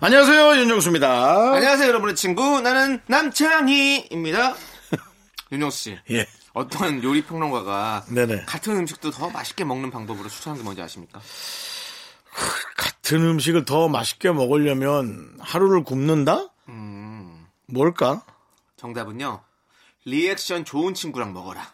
안녕하세요, 0.00 0.56
윤정수입니다. 0.60 1.54
안녕하세요, 1.54 1.88
여러분의 1.88 2.16
친구. 2.16 2.60
나는 2.60 3.00
남창희입니다. 3.06 4.54
윤정수 5.52 5.78
씨. 5.78 5.98
예. 6.10 6.26
어떤 6.52 7.02
요리 7.02 7.22
평론가가 7.24 8.04
네네. 8.10 8.44
같은 8.46 8.76
음식도 8.76 9.10
더 9.10 9.30
맛있게 9.30 9.64
먹는 9.64 9.90
방법으로 9.90 10.28
추천한 10.28 10.58
게 10.58 10.64
뭔지 10.64 10.82
아십니까? 10.82 11.20
같은 12.76 13.22
음식을 13.22 13.64
더 13.64 13.88
맛있게 13.88 14.30
먹으려면 14.32 15.34
하루를 15.40 15.82
굶는다? 15.84 16.48
음. 16.68 17.46
뭘까? 17.66 18.22
정답은요. 18.76 19.42
리액션 20.04 20.64
좋은 20.64 20.92
친구랑 20.94 21.32
먹어라. 21.32 21.72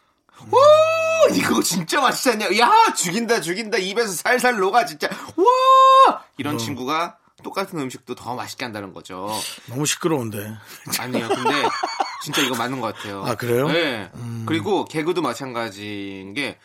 오, 0.51 1.35
이거 1.35 1.61
진짜 1.63 2.01
맛있지 2.01 2.31
않냐? 2.31 2.57
야, 2.59 2.73
죽인다, 2.97 3.41
죽인다. 3.41 3.79
입에서 3.79 4.13
살살 4.13 4.59
녹아, 4.59 4.87
진짜. 4.87 5.09
와! 5.37 6.15
어. 6.15 6.21
이런 6.39 6.59
친구가 6.59 7.19
똑같은 7.43 7.79
음식도 7.79 8.15
더 8.15 8.35
맛있게 8.35 8.65
한다는 8.65 8.93
거죠. 8.93 9.29
너무 9.67 9.85
시끄러운데. 9.87 10.53
아니에요. 10.99 11.29
근데 11.29 11.63
진짜 12.23 12.43
이거 12.43 12.55
맞는 12.57 12.81
것 12.81 12.95
같아요. 12.95 13.25
아, 13.25 13.35
그래요? 13.35 13.69
네. 13.69 14.11
음. 14.15 14.45
그리고 14.47 14.85
개그도 14.85 15.23
마찬가지인 15.23 16.35
게 16.35 16.59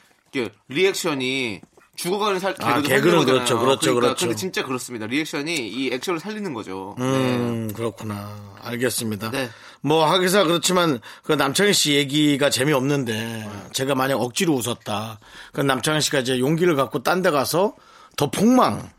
리액션이 0.67 1.61
죽어가는 1.95 2.39
살 2.39 2.52
아, 2.59 2.75
개그도 2.75 2.88
개그는 2.89 3.02
살리는 3.02 3.17
거잖아요. 3.19 3.39
그렇죠, 3.39 3.59
그렇죠, 3.59 3.80
그러니까 3.95 4.02
그렇죠. 4.02 4.25
근데 4.28 4.36
진짜 4.39 4.64
그렇습니다. 4.64 5.08
리액션이 5.08 5.56
이 5.67 5.89
액션을 5.94 6.19
살리는 6.19 6.53
거죠. 6.53 6.95
음, 7.00 7.73
그렇구나. 7.73 8.56
알겠습니다. 8.62 9.31
네. 9.31 9.50
뭐, 9.81 10.06
하기사 10.06 10.44
그렇지만, 10.44 11.00
그 11.23 11.34
남창희 11.34 11.73
씨 11.73 11.94
얘기가 11.94 12.52
재미없는데, 12.52 13.50
제가 13.72 13.95
만약 13.95 14.22
억지로 14.22 14.53
웃었다. 14.53 15.19
그 15.53 15.62
남창희 15.62 16.02
씨가 16.02 16.19
이제 16.19 16.38
용기를 16.39 16.75
갖고 16.75 17.02
딴 17.02 17.22
데 17.23 17.31
가서 17.31 17.73
더 18.16 18.30
폭망 18.30 18.91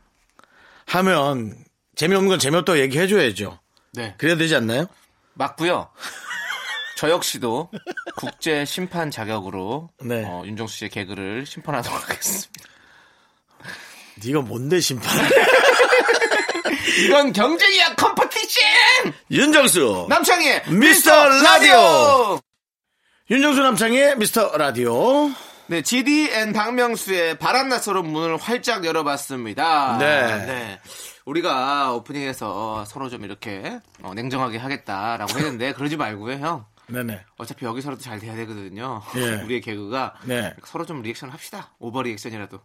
하면, 0.86 1.54
재미없는 1.98 2.28
건 2.28 2.38
재미없다고 2.38 2.78
얘기해줘야죠. 2.78 3.58
네. 3.92 4.14
그래야 4.18 4.36
되지 4.36 4.54
않나요? 4.54 4.86
맞고요. 5.34 5.90
저 6.96 7.10
역시도 7.10 7.70
국제 8.16 8.64
심판 8.64 9.10
자격으로 9.10 9.90
네. 10.02 10.22
어, 10.24 10.44
윤정수 10.46 10.76
씨의 10.76 10.90
개그를 10.90 11.44
심판하도록 11.44 12.08
하겠습니다. 12.08 12.52
네가 14.24 14.42
뭔데 14.42 14.78
심판? 14.78 15.10
이건 17.04 17.32
경쟁이야 17.32 17.96
Competition! 17.96 18.62
윤정수! 19.32 20.06
남창희의 20.08 20.62
미스터 20.68 21.10
라디오! 21.28 21.42
라디오! 21.42 22.40
윤정수 23.28 23.60
남창희의 23.60 24.16
미스터 24.18 24.56
라디오. 24.56 25.30
네, 25.66 25.82
GD 25.82 26.10
and 26.10 26.52
박명수의 26.52 27.38
바람났어로 27.38 28.02
문을 28.02 28.36
활짝 28.36 28.84
열어봤습니다. 28.84 29.98
네. 29.98 30.80
우리가 31.28 31.92
오프닝에서 31.92 32.84
서로 32.86 33.10
좀 33.10 33.24
이렇게 33.24 33.80
어, 34.02 34.14
냉정하게 34.14 34.56
하겠다라고 34.56 35.38
했는데 35.38 35.72
그러지 35.74 35.96
말고요, 35.96 36.38
형. 36.38 36.64
네네. 36.86 37.20
어차피 37.36 37.66
여기서라도 37.66 38.00
잘 38.00 38.18
돼야 38.18 38.34
되거든요. 38.34 39.02
예. 39.16 39.42
우리의 39.44 39.60
개그가 39.60 40.14
네. 40.24 40.54
서로 40.64 40.86
좀 40.86 41.02
리액션 41.02 41.28
합시다. 41.28 41.74
오버 41.78 42.02
리액션이라도. 42.02 42.58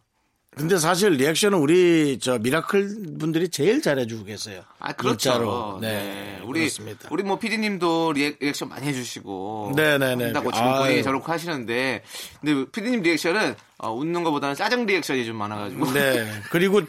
근데 0.56 0.78
사실 0.78 1.14
리액션은 1.14 1.58
우리 1.58 2.20
저 2.22 2.38
미라클 2.38 3.18
분들이 3.20 3.50
제일 3.50 3.82
잘해주고 3.82 4.24
계세요. 4.24 4.64
아, 4.80 4.94
그렇죠. 4.94 5.18
진짜로. 5.18 5.80
네. 5.82 5.90
네. 5.90 6.42
우리, 6.46 6.60
그렇습니다. 6.62 7.10
우리 7.12 7.24
뭐 7.24 7.40
피디님도 7.40 8.14
리액션 8.14 8.70
많이 8.70 8.88
해주시고. 8.88 9.74
네네네. 9.76 10.26
한다고 10.26 10.52
지금 10.52 10.68
아유. 10.68 10.84
본인이 10.84 11.04
저렇게 11.04 11.26
하시는데. 11.26 12.04
근데 12.40 12.72
피디님 12.72 13.02
리액션은 13.02 13.56
어, 13.80 13.92
웃는 13.92 14.24
것보다는 14.24 14.56
짜증 14.56 14.86
리액션이 14.86 15.26
좀 15.26 15.38
많아가지고. 15.38 15.92
네. 15.92 16.30
그리고 16.52 16.82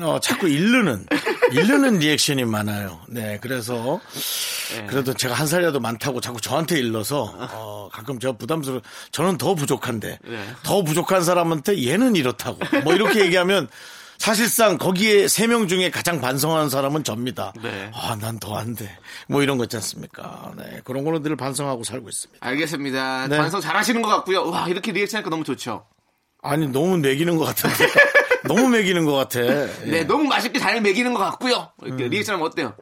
어, 0.00 0.18
자꾸 0.20 0.48
일르는 0.48 1.06
일르는 1.52 1.98
리액션이 1.98 2.44
많아요. 2.44 3.00
네. 3.08 3.38
그래서 3.40 4.00
네. 4.76 4.86
그래도 4.86 5.14
제가 5.14 5.34
한 5.34 5.46
살이라도 5.46 5.78
많다고 5.78 6.20
자꾸 6.20 6.40
저한테 6.40 6.78
일러서 6.78 7.32
어, 7.52 7.88
가끔 7.92 8.18
제가 8.18 8.32
부담스러워. 8.36 8.80
저는 9.12 9.38
더 9.38 9.54
부족한데 9.54 10.18
네. 10.24 10.44
더 10.64 10.82
부족한 10.82 11.22
사람한테 11.22 11.86
얘는 11.86 12.16
이렇다고 12.16 12.58
뭐 12.82 12.94
이렇게 12.94 13.20
얘기하면. 13.20 13.68
사실상 14.16 14.78
거기에 14.78 15.26
세 15.26 15.48
명 15.48 15.66
중에 15.66 15.90
가장 15.90 16.20
반성하는 16.20 16.70
사람은 16.70 17.02
접니다. 17.02 17.52
네. 17.60 17.90
아, 17.92 18.16
난 18.20 18.38
더 18.38 18.54
안 18.54 18.74
돼. 18.76 18.88
뭐 19.28 19.42
이런 19.42 19.58
거 19.58 19.64
있지 19.64 19.76
않습니까? 19.76 20.52
네. 20.56 20.80
그런 20.84 21.02
걸로 21.04 21.20
늘 21.20 21.34
반성하고 21.36 21.82
살고 21.82 22.08
있습니다. 22.10 22.46
알겠습니다. 22.46 23.26
네. 23.26 23.36
반성 23.36 23.60
잘 23.60 23.76
하시는 23.76 24.00
것 24.02 24.08
같고요. 24.08 24.48
와, 24.48 24.68
이렇게 24.68 24.92
리액션 24.92 25.18
하니까 25.18 25.30
너무 25.30 25.42
좋죠. 25.42 25.84
아니, 26.42 26.68
너무 26.68 26.96
멕이는 26.98 27.36
것 27.36 27.44
같은데. 27.44 27.76
너무 28.46 28.68
멕이는 28.68 29.04
것 29.04 29.12
같아. 29.14 29.40
예. 29.86 29.90
네, 29.90 30.04
너무 30.04 30.24
맛있게 30.24 30.58
잘 30.58 30.80
멕이는 30.80 31.12
것 31.14 31.20
같고요. 31.20 31.70
음. 31.82 31.86
이렇게 31.88 32.08
리액션 32.08 32.34
하면 32.36 32.46
어때요? 32.48 32.74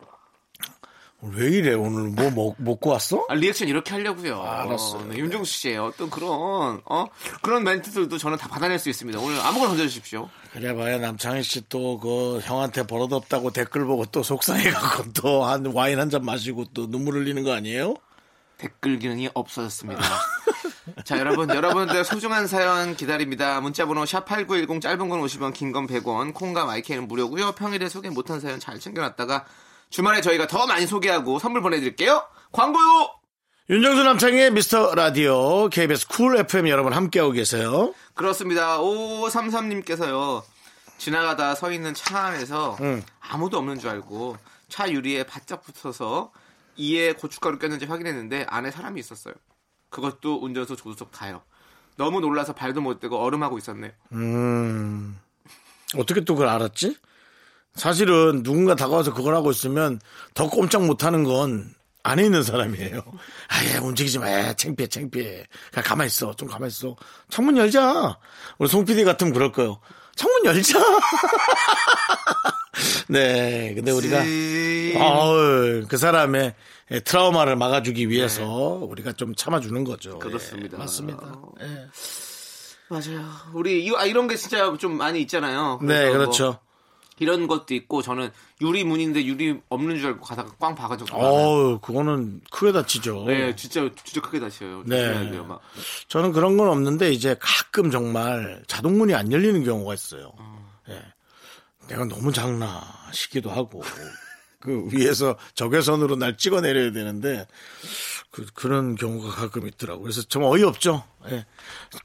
왜 1.25 1.47
이래? 1.51 1.73
오늘 1.75 2.09
뭐 2.11 2.31
먹, 2.33 2.57
먹고 2.59 2.91
왔어? 2.91 3.25
아, 3.29 3.35
리액션 3.35 3.69
이렇게 3.69 3.93
하려고요. 3.93 4.43
알았어요. 4.43 5.05
네, 5.07 5.19
윤정수 5.19 5.53
씨의 5.53 5.79
어떤 5.79 6.11
그런, 6.11 6.81
어? 6.85 7.07
그런 7.43 7.63
멘트들도 7.63 8.19
저는 8.19 8.39
다 8.39 8.49
받아낼 8.49 8.81
수 8.81 8.91
있습니다. 8.91 9.21
오늘 9.21 9.39
아무거나 9.39 9.69
던져주십시오. 9.69 10.29
그래 10.53 10.75
봐야 10.75 10.99
남창희 10.99 11.45
씨 11.45 11.61
또 11.69 12.01
그 12.01 12.41
형한테 12.43 12.83
버릇없다고 12.89 13.53
댓글 13.53 13.85
보고 13.85 14.05
또 14.07 14.25
속상해갖고 14.25 15.13
또 15.23 15.45
한 15.45 15.65
와인 15.67 16.01
한 16.01 16.11
잔 16.11 16.25
마시고 16.25 16.65
또 16.75 16.91
눈물 16.91 17.15
흘리는 17.15 17.45
거 17.45 17.53
아니에요? 17.53 17.95
댓글 18.59 18.99
기능이 18.99 19.29
없어졌습니다. 19.33 20.03
자, 21.05 21.19
여러분, 21.19 21.49
여러분들 21.49 22.05
소중한 22.05 22.47
사연 22.47 22.97
기다립니다. 22.97 23.61
문자번호 23.61 24.03
샵8910 24.05 24.81
짧은 24.81 25.09
건 25.09 25.21
50원, 25.21 25.53
긴 25.55 25.73
건 25.73 25.87
100원, 25.87 26.35
콩과 26.35 26.65
마이K는 26.65 27.07
무료고요 27.09 27.53
평일에 27.53 27.89
소개 27.89 28.11
못한 28.11 28.41
사연 28.41 28.59
잘 28.59 28.79
챙겨놨다가 28.81 29.45
주말에 29.91 30.21
저희가 30.21 30.47
더 30.49 30.67
많이 30.67 30.87
소개하고 30.87 31.39
선물 31.39 31.63
보내드릴게요. 31.63 32.25
광고요! 32.51 33.11
윤정수 33.71 34.03
남창희의 34.03 34.51
미스터 34.53 34.95
라디오 34.95 35.69
KBS 35.69 36.09
쿨 36.09 36.37
FM 36.37 36.69
여러분 36.69 36.93
함께하고 36.93 37.31
계세요. 37.33 37.95
그렇습니다. 38.15 38.79
5533님께서요. 38.79 40.43
지나가다 40.99 41.55
서 41.55 41.71
있는 41.73 41.95
차 41.95 42.19
안에서 42.27 42.77
응. 42.81 43.03
아무도 43.21 43.59
없는 43.59 43.79
줄 43.79 43.91
알고 43.91 44.37
차 44.69 44.91
유리에 44.91 45.25
바짝 45.25 45.63
붙어서 45.63 46.33
이에 46.77 47.13
고춧가루 47.13 47.59
꼈는지 47.59 47.87
확인했는데 47.87 48.47
안에 48.49 48.71
사람이 48.71 48.99
있었어요. 49.01 49.35
그것도 49.93 50.41
운전석 50.43 50.79
조수석 50.79 51.13
다요. 51.13 51.43
너무 51.97 52.21
놀라서 52.21 52.53
발도 52.55 52.81
못 52.81 52.99
대고 52.99 53.19
얼음하고 53.19 53.59
있었네요. 53.59 53.93
음, 54.13 55.17
어떻게 55.97 56.25
또 56.25 56.35
그걸 56.35 56.49
알았지? 56.49 56.97
사실은 57.75 58.43
누군가 58.43 58.75
다가와서 58.75 59.15
그걸 59.15 59.37
하고 59.37 59.51
있으면 59.51 60.01
더 60.35 60.49
꼼짝 60.49 60.85
못 60.85 61.05
하는 61.05 61.23
건 61.25 61.73
안에 62.03 62.25
있는 62.25 62.43
사람이에요. 62.43 63.03
아예 63.49 63.77
움직이지 63.79 64.19
마. 64.19 64.29
에, 64.29 64.55
창피해, 64.55 64.89
창피해. 64.89 65.47
그냥 65.71 65.85
가만히 65.85 66.09
있어. 66.09 66.35
좀 66.35 66.49
가만히 66.49 66.69
있어. 66.69 66.97
창문 67.29 67.57
열자. 67.57 68.19
우리 68.59 68.69
송 68.69 68.85
PD 68.85 69.05
같으면 69.05 69.33
그럴 69.33 69.53
거예요. 69.53 69.79
창문 70.17 70.45
열자. 70.47 70.79
네. 73.13 73.75
근데 73.75 73.91
우리가 73.91 74.23
지- 74.25 74.95
어우, 74.99 75.85
그 75.89 75.97
사람의 75.97 76.55
트라우마를 77.05 77.57
막아주기 77.57 78.09
위해서 78.09 78.45
우리가 78.47 79.13
좀 79.13 79.35
참아주는 79.35 79.85
거죠. 79.85 80.19
그렇습니다. 80.19 80.77
예, 80.77 80.79
맞습니다. 80.79 81.33
예. 81.63 81.67
맞아요. 82.89 83.25
우리 83.55 83.85
이- 83.87 83.95
아, 83.97 84.05
이런 84.05 84.29
게 84.29 84.37
진짜 84.37 84.75
좀 84.79 84.97
많이 84.99 85.21
있잖아요. 85.23 85.79
네, 85.83 86.05
뭐 86.09 86.13
그렇죠. 86.19 86.59
이런 87.19 87.47
것도 87.47 87.75
있고 87.75 88.03
저는 88.03 88.31
유리 88.61 88.85
문인데 88.85 89.25
유리 89.25 89.59
없는 89.69 89.97
줄 89.99 90.09
알고 90.09 90.21
가다가 90.25 90.51
꽝 90.59 90.75
봐가지고 90.75 91.17
어우, 91.17 91.79
그거는 91.79 92.41
크게 92.51 92.73
다치죠. 92.73 93.25
네, 93.27 93.55
진짜 93.55 93.89
진짜 94.05 94.21
크게 94.21 94.41
다쳐요. 94.41 94.83
네. 94.87 95.31
돼요, 95.31 95.45
막. 95.45 95.61
저는 96.09 96.33
그런 96.33 96.57
건 96.57 96.69
없는데 96.69 97.13
이제 97.13 97.37
가끔 97.39 97.91
정말 97.91 98.63
자동문이 98.67 99.15
안 99.15 99.31
열리는 99.33 99.63
경우가 99.63 99.95
있어요. 99.95 100.33
예. 100.39 100.62
내가 101.93 102.05
너무 102.07 102.33
작나 102.33 102.83
싶기도 103.13 103.51
하고 103.51 103.83
그 104.61 104.89
위에서 104.93 105.37
적외선으로 105.55 106.17
날 106.17 106.37
찍어 106.37 106.61
내려야 106.61 106.93
되는데 106.93 107.47
그, 108.31 108.47
그런 108.55 108.95
경우가 108.95 109.31
가끔 109.35 109.67
있더라고요. 109.67 110.05
그래서 110.05 110.23
좀 110.23 110.45
어이없죠. 110.45 111.05
예. 111.31 111.45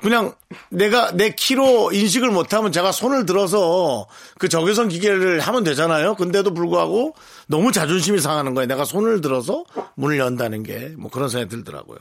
그냥 0.01 0.35
내가 0.69 1.11
내 1.11 1.29
키로 1.29 1.91
인식을 1.93 2.31
못하면 2.31 2.71
제가 2.71 2.91
손을 2.91 3.25
들어서 3.25 4.07
그 4.39 4.49
적외선 4.49 4.89
기계를 4.89 5.39
하면 5.39 5.63
되잖아요. 5.63 6.15
근데도 6.15 6.53
불구하고 6.53 7.15
너무 7.47 7.71
자존심이 7.71 8.19
상하는 8.19 8.53
거예요. 8.55 8.67
내가 8.67 8.83
손을 8.83 9.21
들어서 9.21 9.63
문을 9.95 10.17
연다는 10.19 10.63
게 10.63 10.95
뭐 10.97 11.09
그런 11.11 11.29
생각이 11.29 11.49
들더라고요. 11.49 11.99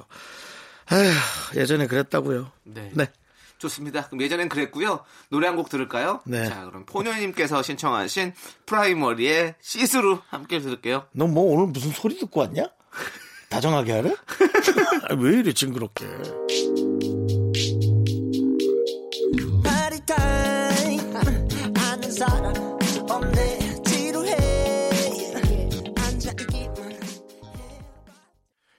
에휴, 0.93 1.61
예전에 1.61 1.87
그랬다고요. 1.87 2.50
네. 2.65 2.91
네. 2.94 3.09
좋습니다. 3.58 4.06
그럼 4.06 4.20
예전엔 4.23 4.49
그랬고요. 4.49 5.00
노래 5.31 5.47
한 5.47 5.56
곡 5.56 5.69
들을까요? 5.70 6.20
네. 6.25 6.49
자, 6.49 6.64
그럼 6.67 6.85
포녀님께서 6.85 7.62
신청하신 7.62 8.35
프라이머리의 8.67 9.55
시스루 9.61 10.20
함께 10.29 10.58
들을게요. 10.61 11.06
너 11.12 11.26
뭐 11.26 11.44
오늘 11.55 11.69
무슨 11.73 11.91
소리 11.93 12.19
듣고 12.19 12.41
왔냐? 12.41 12.64
다정하게 13.49 13.93
하래? 13.93 14.11
아, 15.08 15.14
왜 15.19 15.38
이래 15.38 15.53
징그럽게. 15.53 16.05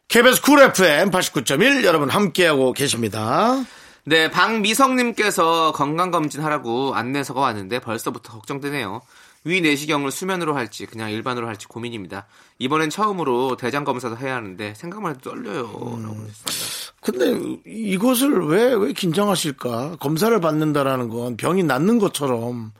KBS 0.07 0.41
쿨 0.41 0.59
FM 0.61 1.11
89.1 1.11 1.83
여러분 1.83 2.09
함께하고 2.09 2.73
계십니다. 2.73 3.63
네, 4.09 4.31
박미성님께서 4.31 5.73
건강검진 5.73 6.41
하라고 6.41 6.95
안내서가 6.95 7.41
왔는데 7.41 7.79
벌써부터 7.79 8.31
걱정되네요. 8.31 9.01
위 9.43 9.59
내시경을 9.59 10.11
수면으로 10.11 10.55
할지 10.55 10.85
그냥 10.85 11.11
일반으로 11.11 11.45
할지 11.45 11.67
고민입니다. 11.67 12.25
이번엔 12.57 12.89
처음으로 12.89 13.57
대장 13.57 13.83
검사도 13.83 14.15
해야 14.15 14.37
하는데 14.37 14.73
생각만 14.75 15.15
해도 15.15 15.29
떨려요. 15.29 15.63
라고 15.63 16.25
했습니다. 16.25 16.93
근데 17.01 17.59
이것을 17.65 18.45
왜, 18.47 18.73
왜 18.75 18.93
긴장하실까? 18.93 19.97
검사를 19.99 20.39
받는다라는 20.39 21.09
건 21.09 21.35
병이 21.35 21.63
낫는 21.63 21.99
것처럼 21.99 22.71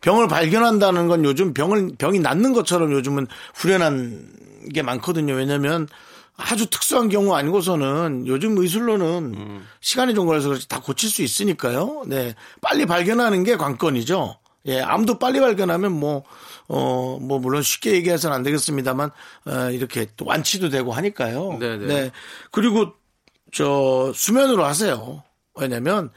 병을 0.00 0.26
발견한다는 0.26 1.06
건 1.06 1.24
요즘 1.24 1.54
병을, 1.54 1.92
병이 1.96 2.18
낫는 2.18 2.54
것처럼 2.54 2.90
요즘은 2.90 3.28
후련한 3.54 4.32
게 4.74 4.82
많거든요. 4.82 5.34
왜냐면 5.34 5.86
아주 6.50 6.66
특수한 6.66 7.08
경우 7.08 7.34
아니고서는 7.34 8.26
요즘 8.26 8.58
의술로는 8.58 9.62
시간이 9.80 10.14
좀 10.14 10.26
걸려서 10.26 10.48
그렇지 10.48 10.68
다 10.68 10.80
고칠 10.80 11.08
수 11.08 11.22
있으니까요. 11.22 12.02
네. 12.06 12.34
빨리 12.60 12.86
발견하는 12.86 13.44
게 13.44 13.56
관건이죠. 13.56 14.36
예, 14.66 14.80
암도 14.80 15.18
빨리 15.18 15.40
발견하면 15.40 15.92
뭐, 15.92 16.24
어, 16.68 17.18
뭐, 17.20 17.40
물론 17.40 17.62
쉽게 17.62 17.92
얘기해서는 17.94 18.36
안 18.36 18.42
되겠습니다만, 18.44 19.10
어, 19.46 19.70
이렇게 19.70 20.06
또 20.16 20.24
완치도 20.24 20.68
되고 20.68 20.92
하니까요. 20.92 21.58
네네. 21.58 21.86
네. 21.86 22.10
그리고 22.52 22.92
저 23.52 24.12
수면으로 24.14 24.64
하세요. 24.64 25.24
왜냐면 25.56 26.10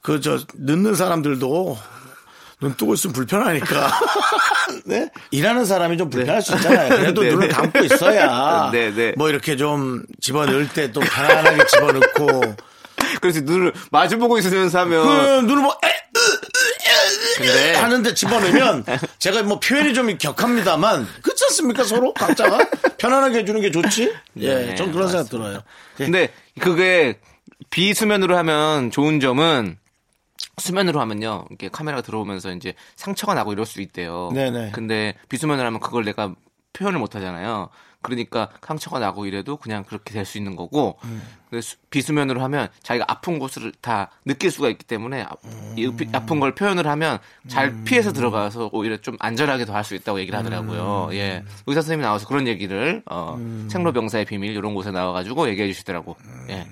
그 0.00 0.20
저 0.20 0.38
늦는 0.54 0.94
사람들도 0.94 1.78
눈 2.62 2.74
뜨고 2.76 2.94
있으면 2.94 3.12
불편하니까. 3.12 3.90
네? 4.86 5.10
일하는 5.32 5.64
사람이 5.64 5.98
좀 5.98 6.08
불편할 6.08 6.40
수 6.40 6.54
있잖아요. 6.54 6.88
그래도 6.96 7.22
네네. 7.22 7.34
눈을 7.34 7.48
감고 7.48 7.78
있어야 7.80 8.70
네네. 8.72 9.14
뭐 9.18 9.28
이렇게 9.28 9.56
좀 9.56 10.02
집어넣을 10.20 10.68
때 10.68 10.92
또 10.92 11.00
편안하게 11.00 11.66
집어넣고 11.66 12.42
그래서 13.20 13.40
눈을 13.40 13.72
마주보고 13.90 14.38
있으면서 14.38 14.80
하면 14.80 15.04
그 15.06 15.46
눈을 15.46 15.62
뭐 15.62 15.76
에, 15.84 15.88
으, 15.88 16.18
으, 16.18 17.44
에, 17.44 17.46
근데- 17.46 17.74
하는데 17.74 18.14
집어넣으면 18.14 18.84
제가 19.18 19.42
뭐 19.42 19.58
표현이 19.60 19.92
좀 19.94 20.16
격합니다만 20.18 21.06
그렇지 21.22 21.44
않습니까 21.46 21.84
서로 21.84 22.12
각자가 22.14 22.58
편안하게 22.98 23.40
해주는 23.40 23.60
게 23.60 23.70
좋지. 23.70 24.12
예, 24.38 24.54
네, 24.54 24.74
전 24.76 24.92
그런 24.92 25.08
생각 25.08 25.24
맞습니다. 25.24 25.48
들어요. 25.48 25.62
예. 26.00 26.04
근데 26.04 26.32
그게 26.60 27.18
비수면으로 27.70 28.36
하면 28.38 28.90
좋은 28.90 29.18
점은 29.20 29.78
수면으로 30.58 31.00
하면요. 31.00 31.46
이렇게 31.50 31.68
카메라가 31.68 32.02
들어오면서 32.02 32.52
이제 32.52 32.74
상처가 32.96 33.34
나고 33.34 33.52
이럴 33.52 33.64
수 33.66 33.80
있대요. 33.80 34.30
네네. 34.34 34.70
근데 34.72 35.14
비수면으로 35.28 35.66
하면 35.66 35.80
그걸 35.80 36.04
내가 36.04 36.34
표현을 36.74 36.98
못 36.98 37.14
하잖아요. 37.16 37.68
그러니까 38.02 38.48
상처가 38.66 38.98
나고 38.98 39.26
이래도 39.26 39.56
그냥 39.56 39.84
그렇게 39.84 40.12
될 40.12 40.24
수 40.24 40.36
있는 40.36 40.56
거고 40.56 40.98
음. 41.04 41.22
비수면으로 41.90 42.42
하면 42.42 42.68
자기가 42.82 43.04
아픈 43.08 43.38
곳을 43.38 43.72
다 43.80 44.10
느낄 44.24 44.50
수가 44.50 44.68
있기 44.70 44.84
때문에 44.84 45.22
아- 45.22 45.36
이 45.76 45.88
피- 45.96 46.08
아픈 46.12 46.40
걸 46.40 46.52
표현을 46.54 46.86
하면 46.88 47.18
잘 47.46 47.68
음. 47.68 47.84
피해서 47.84 48.12
들어가서 48.12 48.70
오히려 48.72 48.96
좀 48.96 49.16
안전하게 49.20 49.66
더 49.66 49.74
할 49.74 49.84
수 49.84 49.94
있다고 49.94 50.18
얘기를 50.18 50.36
하더라고요. 50.38 51.08
음. 51.10 51.14
예. 51.14 51.44
의사 51.66 51.80
선생님이 51.82 52.02
나와서 52.04 52.26
그런 52.26 52.48
얘기를 52.48 53.02
어, 53.08 53.36
생로병사의 53.70 54.24
비밀 54.24 54.50
이런 54.56 54.74
곳에 54.74 54.90
나와가지고 54.90 55.48
얘기해 55.50 55.68
주시더라고. 55.68 56.16
음. 56.24 56.46
예. 56.50 56.66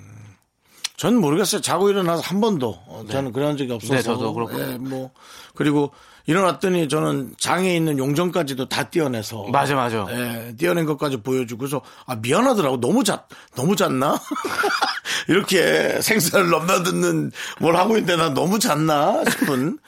전 1.01 1.17
모르겠어요. 1.17 1.63
자고 1.63 1.89
일어나서 1.89 2.21
한 2.21 2.43
번도 2.43 2.79
어, 2.87 3.03
저는 3.11 3.33
그런 3.33 3.57
적이 3.57 3.73
없어서. 3.73 3.95
네, 3.95 4.03
저도 4.03 4.35
그렇고. 4.35 4.61
예, 4.61 4.77
뭐 4.77 5.11
그리고 5.55 5.93
일어났더니 6.27 6.91
저는 6.91 7.37
장에 7.39 7.75
있는 7.75 7.97
용전까지도 7.97 8.69
다 8.69 8.91
떼어내서. 8.91 9.45
맞아, 9.45 9.75
맞아. 9.75 10.07
예, 10.11 10.55
떼어낸 10.59 10.85
것까지 10.85 11.23
보여주고서 11.23 11.81
아 12.05 12.17
미안하더라고. 12.17 12.81
너무 12.81 13.03
잤 13.03 13.19
너무 13.57 13.77
잤나? 13.77 14.21
이렇게 15.29 16.03
생사를 16.03 16.51
넘나드는 16.51 17.33
뭘 17.61 17.77
하고 17.77 17.97
있는데 17.97 18.17
나 18.23 18.35
너무 18.35 18.59
잤나 18.59 19.25
싶은. 19.25 19.79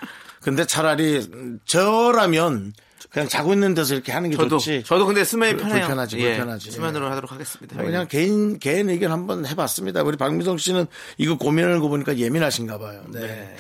근데 0.41 0.65
차라리 0.65 1.29
저라면 1.67 2.73
그냥 3.13 3.29
자고 3.29 3.53
있는 3.53 3.75
데서 3.75 3.95
이렇게 3.95 4.11
하는 4.11 4.31
게 4.31 4.37
저도 4.37 4.57
좋지. 4.59 4.85
저도 4.87 5.05
근데 5.07 5.23
수면이 5.23 5.53
불- 5.55 5.65
편해요. 5.65 5.81
불편하지, 5.81 6.19
예, 6.19 6.37
불편하지. 6.37 6.71
수면으로 6.71 7.11
하도록 7.11 7.31
하겠습니다. 7.31 7.77
뭐 7.77 7.85
그냥 7.85 8.09
개인 8.09 8.59
개인 8.59 8.89
의견 8.89 9.13
한번 9.13 9.45
해봤습니다. 9.45 10.03
우리 10.03 10.17
박미성 10.17 10.57
씨는 10.57 10.87
이거 11.19 11.37
고민을 11.37 11.81
고 11.81 11.89
보니까 11.91 12.17
예민하신가 12.17 12.79
봐요. 12.79 13.03
네. 13.09 13.55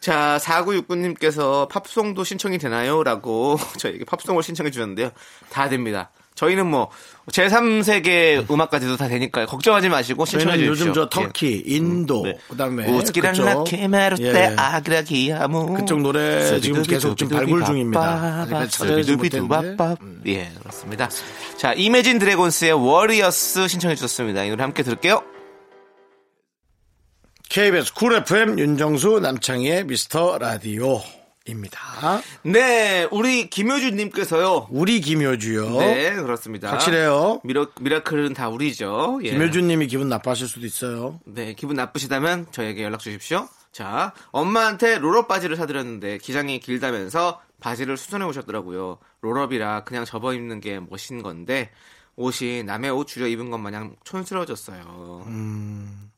자, 0.00 0.38
4969님께서 0.42 1.68
팝송도 1.68 2.24
신청이 2.24 2.58
되나요? 2.58 3.02
라고 3.04 3.56
저에게 3.78 4.04
팝송을 4.04 4.42
신청해 4.42 4.70
주셨는데요. 4.70 5.10
다 5.50 5.68
됩니다. 5.68 6.10
저희는 6.34 6.66
뭐, 6.66 6.90
제3세계 7.32 8.48
음악까지도 8.50 8.96
다 8.96 9.08
되니까요. 9.08 9.46
걱정하지 9.46 9.88
마시고 9.88 10.24
신청해 10.24 10.58
주십시오. 10.58 10.70
요즘 10.70 10.92
저 10.94 11.08
터키, 11.08 11.62
인도, 11.66 12.22
네. 12.22 12.36
그다음에 12.48 12.86
라케 12.86 13.88
메르테 13.88 14.24
예. 14.24 14.54
아그라기야무 14.56 15.74
그쪽 15.74 16.02
노래 16.02 16.60
지금 16.60 16.82
계속 16.84 17.16
지금 17.16 17.36
발굴 17.36 17.64
중입니다. 17.64 18.46
못했는데. 18.48 19.02
두비두바밥. 19.02 19.98
예, 20.26 20.50
그렇습니다. 20.60 21.08
자, 21.56 21.72
Imagine 21.72 22.18
Dragons의 22.20 22.72
Warriors 22.72 23.66
신청해 23.66 23.96
주셨습니다. 23.96 24.44
이 24.44 24.50
노래 24.50 24.62
함께 24.62 24.82
들을게요. 24.84 25.22
KBS 27.48 27.94
쿨 27.94 28.14
FM 28.14 28.58
윤정수 28.58 29.20
남창희의 29.20 29.84
미스터 29.84 30.38
라디오 30.38 31.00
입니다. 31.46 31.80
네, 32.42 33.08
우리 33.10 33.48
김효준님께서요. 33.48 34.68
우리 34.70 35.00
김효주요. 35.00 35.78
네, 35.78 36.14
그렇습니다. 36.14 36.72
확실해요. 36.72 37.40
미라, 37.44 37.66
미라클은 37.80 38.34
다 38.34 38.48
우리죠. 38.48 39.20
예. 39.22 39.30
김효주님이 39.30 39.86
기분 39.86 40.08
나빠하실 40.08 40.48
수도 40.48 40.66
있어요. 40.66 41.20
네, 41.24 41.54
기분 41.54 41.76
나쁘시다면 41.76 42.46
저에게 42.50 42.82
연락 42.82 43.00
주십시오. 43.00 43.48
자, 43.72 44.12
엄마한테 44.30 44.98
롤업 44.98 45.28
바지를 45.28 45.56
사드렸는데 45.56 46.18
기장이 46.18 46.60
길다면서 46.60 47.40
바지를 47.60 47.96
수선해 47.96 48.24
오셨더라고요. 48.26 48.98
롤업이라 49.20 49.84
그냥 49.84 50.04
접어 50.04 50.32
입는 50.34 50.60
게 50.60 50.80
멋인 50.80 51.22
건데 51.22 51.70
옷이 52.16 52.62
남의 52.64 52.90
옷 52.90 53.06
줄여 53.06 53.26
입은 53.28 53.50
것 53.50 53.58
마냥 53.58 53.96
촌스러워졌어요. 54.04 55.24
음. 55.26 56.10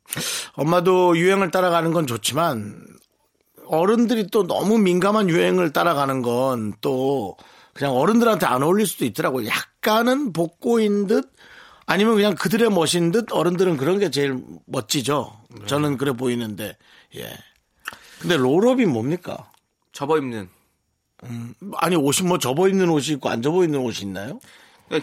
엄마도 0.55 1.17
유행을 1.19 1.51
따라가는 1.51 1.93
건 1.93 2.07
좋지만 2.07 2.87
어른들이 3.69 4.29
또 4.29 4.47
너무 4.47 4.79
민감한 4.79 5.29
유행을 5.29 5.73
따라가는 5.73 6.23
건 6.23 6.75
또 6.81 7.37
그냥 7.75 7.95
어른들한테 7.95 8.45
안 8.47 8.63
어울릴 8.63 8.87
수도 8.87 9.05
있더라고요. 9.05 9.47
약간은 9.47 10.33
복고인 10.33 11.07
듯 11.07 11.31
아니면 11.87 12.17
그냥 12.17 12.35
그들의 12.35 12.71
멋인 12.71 13.13
듯 13.13 13.33
어른들은 13.33 13.77
그런 13.77 13.99
게 13.99 14.11
제일 14.11 14.43
멋지죠. 14.67 15.33
저는 15.67 15.97
그래 15.97 16.13
보이는데 16.13 16.77
예. 17.17 17.31
근데 18.21 18.37
롤업이 18.37 18.85
뭡니까? 18.87 19.51
접어 19.93 20.19
입는. 20.19 20.49
아니 21.77 21.97
옷이 21.97 22.27
뭐 22.27 22.39
접어 22.39 22.69
있는 22.69 22.89
옷이 22.91 23.15
있고 23.15 23.29
안 23.29 23.43
접어 23.43 23.65
있는 23.65 23.79
옷이 23.81 24.01
있나요? 24.03 24.41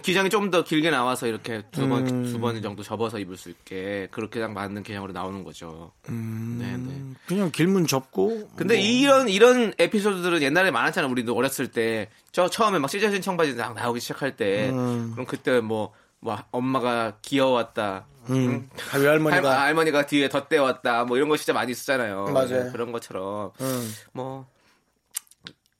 기장이 0.01 0.29
좀 0.29 0.49
더 0.51 0.63
길게 0.63 0.89
나와서 0.89 1.27
이렇게 1.27 1.63
두 1.71 1.87
번, 1.87 2.07
음. 2.07 2.25
두번 2.25 2.61
정도 2.61 2.81
접어서 2.83 3.19
입을 3.19 3.37
수 3.37 3.49
있게 3.49 4.07
그렇게 4.11 4.39
딱 4.39 4.51
맞는 4.51 4.83
개념으로 4.83 5.13
나오는 5.13 5.43
거죠. 5.43 5.91
네, 6.07 6.77
네. 6.77 7.01
그냥 7.27 7.51
길문 7.51 7.85
접고. 7.87 8.49
근데 8.55 8.75
뭐. 8.75 8.83
이런 8.83 9.29
이런 9.29 9.73
에피소드들은 9.77 10.41
옛날에 10.41 10.71
많았잖아. 10.71 11.07
우리도 11.07 11.35
어렸을 11.35 11.67
때 11.71 12.09
저 12.31 12.49
처음에 12.49 12.79
막 12.79 12.89
찢어진 12.89 13.21
청바지 13.21 13.55
딱 13.55 13.73
나오기 13.75 13.99
시작할 14.01 14.35
때 14.35 14.69
음. 14.69 15.11
그럼 15.13 15.25
그때 15.25 15.59
뭐 15.61 15.93
뭐 16.21 16.41
엄마가 16.49 17.17
귀여웠다. 17.21 18.07
응? 18.31 18.67
아, 18.91 18.97
외할머니가 18.97 19.47
할- 19.51 19.59
할머니가 19.67 20.07
뒤에 20.07 20.27
덧대왔다. 20.27 21.03
뭐 21.03 21.17
이런 21.17 21.29
거 21.29 21.37
진짜 21.37 21.53
많이 21.53 21.71
쓰잖아요. 21.75 22.25
맞아요. 22.33 22.63
네, 22.63 22.71
그런 22.71 22.91
것처럼 22.91 23.51
음. 23.61 23.93
뭐 24.11 24.47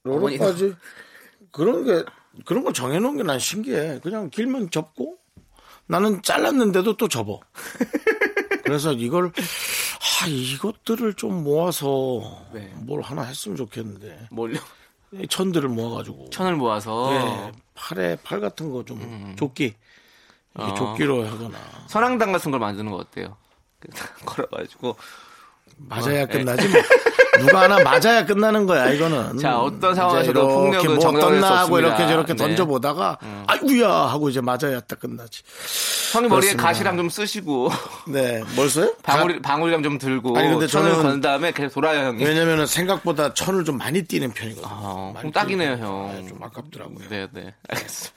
롤업까지 0.04 0.76
그런 1.52 1.84
게 1.84 2.04
그런 2.44 2.64
걸 2.64 2.74
정해놓은 2.74 3.18
게 3.18 3.24
난 3.24 3.40
신기해. 3.40 4.00
그냥 4.02 4.30
길면 4.30 4.72
접고 4.72 5.18
나는 5.88 6.22
잘랐는데도 6.22 6.98
또 6.98 7.08
접어. 7.08 7.40
그래서 8.64 8.92
이걸 8.94 9.28
아 10.24 10.28
이것들을 10.28 11.14
좀 11.16 11.44
모아서 11.44 12.46
네. 12.54 12.72
뭘 12.78 13.02
하나 13.02 13.22
했으면 13.24 13.56
좋겠는데 13.58 14.28
뭘요? 14.32 14.60
이 15.14 15.28
천들을 15.28 15.70
모아가지고 15.70 16.30
천을 16.32 16.56
모아서 16.56 17.10
네, 17.12 17.52
팔에 17.76 18.18
팔 18.24 18.40
같은 18.42 18.72
거좀 18.72 19.00
음. 19.02 19.36
조끼 19.38 19.76
어. 20.56 20.74
조끼로 20.74 21.26
하거나 21.28 21.58
선앙당 21.88 22.32
같은 22.32 22.50
걸 22.52 22.60
만드는 22.60 22.92
거 22.92 22.98
어때요? 22.98 23.38
걸어가지고 24.26 24.96
맞아야 25.78 26.26
끝나지 26.26 26.68
뭐. 26.68 26.82
누가 27.38 27.62
하나 27.64 27.80
맞아야 27.84 28.26
끝나는 28.26 28.66
거야 28.66 28.90
이거는. 28.92 29.38
자, 29.40 29.60
어떤 29.60 29.94
상황에서도 29.94 30.40
이렇게 30.40 30.54
폭력은 30.88 30.96
뭐 30.96 31.10
어떻나 31.26 31.60
하고. 31.60 31.80
이렇게 31.80 32.08
저렇게 32.08 32.34
네. 32.34 32.38
던져보다가 32.38 33.18
아이구야 33.48 33.90
하고 33.90 34.30
이제 34.30 34.40
맞아야 34.40 34.80
딱 34.88 35.00
끝나지. 35.02 35.42
형이 36.14 36.30
머리에. 36.30 36.54
가시랑 36.54 36.96
좀 36.96 37.10
쓰시고 37.10 37.70
네, 38.08 38.42
뭘 38.56 38.70
써요? 38.70 38.94
방울 39.04 39.42
방울이랑 39.42 39.84
좀 39.84 39.98
들고 39.98 40.38
아니, 40.38 40.48
근데 40.48 40.66
천을 40.68 40.94
저는- 40.94 41.02
건 41.02 41.22
다음에 41.22 41.52
계속 41.52 41.74
돌아요 41.74 42.08
형이. 42.08 42.24
왜냐면은 42.24 42.66
생각보다 42.68 43.34
천을 43.34 43.66
좀 43.66 43.78
많이 43.78 44.02
뛰는 44.04 44.32
편이거든요. 44.32 44.70
어, 44.72 45.12
많이 45.14 45.30
딱이네요 45.34 45.72
형. 45.74 46.12
편이라 46.14 46.30
좀 46.30 46.42
아깝더라고요. 46.42 47.10
네, 47.10 47.28
네, 47.34 47.54
알겠습니다. 47.68 48.16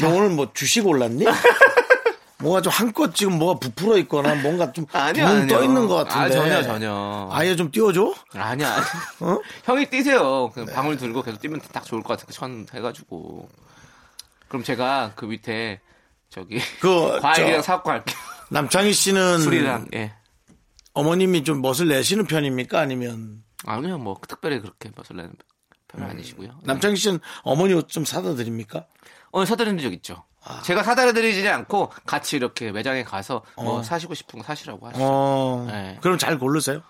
너 0.00 0.08
오늘 0.10 0.28
뭐 0.30 0.48
주식 0.54 0.86
올랐니? 0.86 1.24
뭐가 2.40 2.62
좀 2.62 2.72
한껏 2.72 3.14
지금 3.14 3.38
뭐가 3.38 3.58
부풀어 3.58 3.98
있거나 3.98 4.34
뭔가 4.36 4.72
좀 4.72 4.86
아니요, 4.92 5.24
붕 5.26 5.34
아니요. 5.36 5.46
떠 5.48 5.64
있는 5.64 5.86
것 5.88 5.94
같은데. 5.96 6.18
아, 6.18 6.28
전혀, 6.30 6.62
전혀. 6.62 7.28
아예 7.32 7.56
좀 7.56 7.70
띄워줘? 7.70 8.14
아니야. 8.34 8.74
아니. 8.74 8.84
어? 9.32 9.40
형이 9.64 9.86
뛰세요. 9.86 10.50
그냥 10.50 10.66
네. 10.66 10.72
방울 10.74 10.96
들고 10.96 11.22
계속 11.22 11.40
뛰면 11.40 11.60
딱 11.72 11.84
좋을 11.84 12.02
것 12.02 12.16
같아요. 12.18 12.32
천 12.32 12.66
해가지고. 12.72 13.48
그럼 14.48 14.62
제가 14.62 15.12
그 15.16 15.24
밑에 15.26 15.80
저기 16.30 16.60
그, 16.80 17.18
과일이랑 17.20 17.56
저- 17.56 17.62
사갖고 17.62 17.90
갈게요. 17.90 18.16
남창희 18.50 18.92
씨는 18.92 19.40
술이랑 19.40 19.88
예. 19.94 20.14
어머님이 20.94 21.44
좀 21.44 21.60
멋을 21.60 21.88
내시는 21.88 22.26
편입니까? 22.26 22.80
아니면 22.80 23.42
아니요 23.66 23.98
뭐 23.98 24.16
특별히 24.26 24.58
그렇게 24.60 24.90
멋을 24.96 25.16
내는 25.20 25.32
편은 25.88 26.08
아니시고요. 26.10 26.48
음. 26.48 26.60
남창희 26.64 26.96
씨는 26.96 27.20
어머니 27.42 27.74
옷 27.74 27.88
좀 27.88 28.04
사다 28.04 28.34
드립니까? 28.36 28.86
오늘 29.32 29.46
사드린 29.46 29.76
적 29.78 29.92
있죠. 29.92 30.24
아. 30.48 30.62
제가 30.62 30.82
사다 30.82 31.12
드리지 31.12 31.46
않고 31.48 31.92
같이 32.06 32.36
이렇게 32.36 32.72
매장에 32.72 33.04
가서 33.04 33.42
뭐 33.56 33.82
사시고 33.82 34.14
싶은 34.14 34.38
거 34.40 34.44
사시라고 34.44 34.86
하시죠. 34.88 35.04
어. 35.04 35.66
네. 35.70 35.98
그럼 36.00 36.16
잘 36.18 36.38
고르세요? 36.38 36.82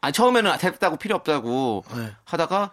아니 0.00 0.12
처음에는 0.12 0.56
됐다고 0.58 0.96
필요 0.96 1.16
없다고 1.16 1.84
네. 1.94 2.12
하다가 2.24 2.70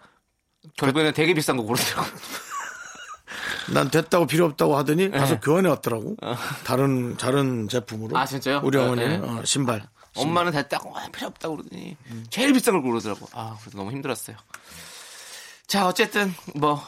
결국에는 0.76 1.12
되게 1.12 1.34
비싼 1.34 1.56
거 1.56 1.64
고르더라고. 1.64 2.08
난 3.74 3.90
됐다고 3.90 4.26
필요 4.26 4.46
없다고 4.46 4.76
하더니 4.78 5.10
가서 5.10 5.40
교환해 5.40 5.68
왔더라고. 5.68 6.16
다른 6.64 7.16
다른 7.16 7.68
제품으로. 7.68 8.14
네. 8.14 8.18
아, 8.18 8.24
진짜요? 8.24 8.62
우리 8.64 8.78
네, 8.78 8.84
어머니는 8.84 9.20
네. 9.20 9.28
어, 9.28 9.44
신발. 9.44 9.82
엄마는 10.16 10.52
됐다고 10.52 10.96
아, 10.96 11.06
필요 11.12 11.26
없다고 11.28 11.56
그러더니 11.56 11.96
제일 12.30 12.52
비싼 12.52 12.74
걸 12.74 12.82
고르더라고. 12.82 13.26
아 13.32 13.56
그래서 13.60 13.76
너무 13.76 13.90
힘들었어요. 13.92 14.36
자 15.66 15.86
어쨌든 15.86 16.34
뭐 16.54 16.80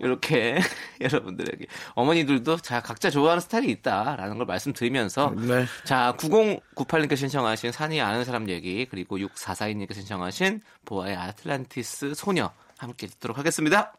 이렇게 0.00 0.58
여러분들에게 1.00 1.66
어머니들도 1.94 2.58
자 2.58 2.80
각자 2.80 3.10
좋아하는 3.10 3.40
스타일이 3.40 3.70
있다라는 3.72 4.38
걸 4.38 4.46
말씀드리면서 4.46 5.34
네. 5.36 5.66
자 5.84 6.14
9098님께 6.18 7.16
신청하신 7.16 7.72
산이 7.72 8.00
아는 8.00 8.24
사람 8.24 8.48
얘기 8.48 8.86
그리고 8.86 9.18
6442님께 9.18 9.94
신청하신 9.94 10.60
보아의 10.84 11.16
아틀란티스 11.16 12.14
소녀 12.14 12.50
함께 12.78 13.06
듣도록 13.06 13.38
하겠습니다. 13.38 13.94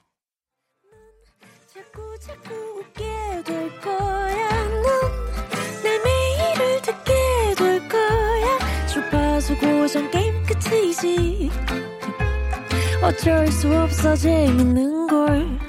자꾸 1.67 2.19
자꾸 2.19 2.53
웃게 2.79 3.03
될 3.43 3.81
거야. 3.81 4.63
넌 5.83 5.92
내 5.92 5.99
매일을 6.03 6.81
듣게 6.81 7.13
될 7.57 7.89
거야. 7.89 8.87
주파수 8.87 9.57
고정 9.57 10.09
게임 10.11 10.33
끝이지. 10.45 11.51
어쩔 13.01 13.47
수 13.47 13.71
없어 13.77 14.15
재밌는 14.15 15.07
걸. 15.07 15.64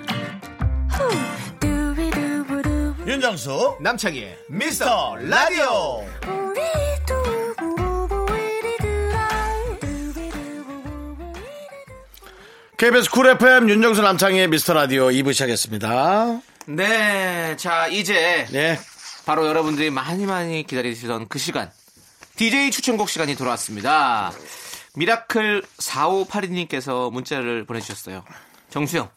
윤정수 3.16 3.78
남창희의 3.80 4.36
미스터 4.50 5.16
라디오. 5.16 6.04
KBS 12.76 13.10
쿨 13.10 13.28
FM 13.28 13.70
윤정수 13.70 14.02
남창희의 14.02 14.48
미스터 14.48 14.74
라디오 14.74 15.06
2부 15.06 15.32
시작했습니다. 15.32 16.42
네, 16.66 17.56
자 17.56 17.86
이제 17.86 18.46
네. 18.50 18.78
바로 19.24 19.46
여러분들이 19.46 19.88
많이 19.88 20.26
많이 20.26 20.66
기다리시던 20.66 21.28
그 21.28 21.38
시간 21.38 21.72
DJ 22.36 22.70
추천곡 22.70 23.08
시간이 23.08 23.34
돌아왔습니다. 23.34 24.30
미라클 24.94 25.62
4582님께서 25.78 27.10
문자를 27.10 27.64
보내주셨어요. 27.64 28.26
정수 28.68 28.90
형 28.90 29.08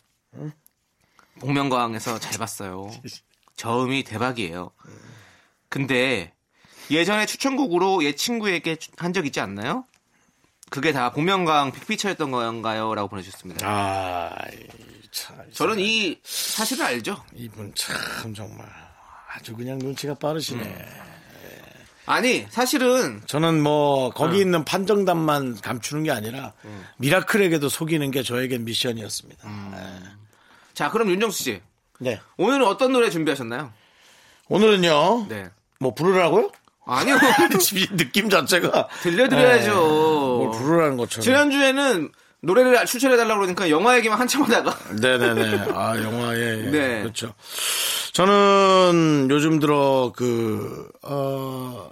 복면가왕에서 1.41 2.17
잘 2.19 2.37
봤어요. 2.37 2.89
저음이 3.63 4.03
대박이에요. 4.05 4.71
근데 5.67 6.31
예전에 6.89 7.25
추천곡으로 7.25 8.03
옛 8.05 8.15
친구에게 8.15 8.77
한 8.97 9.11
적 9.13 9.25
있지 9.25 9.41
않나요? 9.41 9.83
그게 10.69 10.93
다 10.93 11.11
복면가왕 11.11 11.73
big 11.73 11.82
picture였던 11.82 12.31
건가요? 12.31 12.95
라고 12.95 13.09
보내주셨습니다. 13.09 13.67
아, 13.67 14.31
이 14.53 14.67
참. 15.11 15.35
저는 15.51 15.79
이 15.79 16.19
사실을 16.23 16.85
알죠. 16.85 17.21
이분 17.35 17.73
참 17.75 18.33
정말 18.33 18.65
아주 19.35 19.53
그냥 19.55 19.77
눈치가 19.79 20.13
빠르시네. 20.13 20.85
아니 22.05 22.47
사실은 22.49 23.21
저는 23.27 23.61
뭐 23.61 24.09
거기 24.11 24.39
있는 24.39 24.63
판정단만 24.63 25.59
감추는 25.61 26.03
게 26.03 26.11
아니라 26.11 26.53
미라클에게도 26.97 27.67
속이는 27.67 28.09
게 28.11 28.23
저에겐 28.23 28.63
미션이었습니다. 28.63 29.47
자 30.73 30.89
그럼 30.91 31.09
윤정수 31.09 31.43
씨 31.43 31.61
네. 31.99 32.19
오늘은 32.37 32.65
어떤 32.65 32.91
노래 32.91 33.09
준비하셨나요? 33.09 33.71
오늘은요. 34.47 35.27
네. 35.29 35.49
뭐 35.79 35.93
부르라고요? 35.93 36.51
아니요. 36.85 37.17
이 37.75 37.97
느낌 37.97 38.29
자체가 38.29 38.87
들려드려야죠. 39.03 39.75
뭘 39.75 40.51
부르라는 40.51 40.97
것처럼. 40.97 41.23
지난주에는 41.23 42.11
노래를 42.41 42.85
추천해달라고 42.85 43.41
그러니까 43.41 43.69
영화 43.69 43.95
얘기만 43.97 44.19
한참 44.19 44.43
하다가. 44.43 44.95
네네네. 44.99 45.71
아, 45.75 46.01
영화에. 46.01 46.55
네. 46.71 47.01
그렇죠. 47.01 47.33
저는 48.13 49.27
요즘 49.29 49.59
들어 49.59 50.11
그, 50.15 50.89
어, 51.03 51.91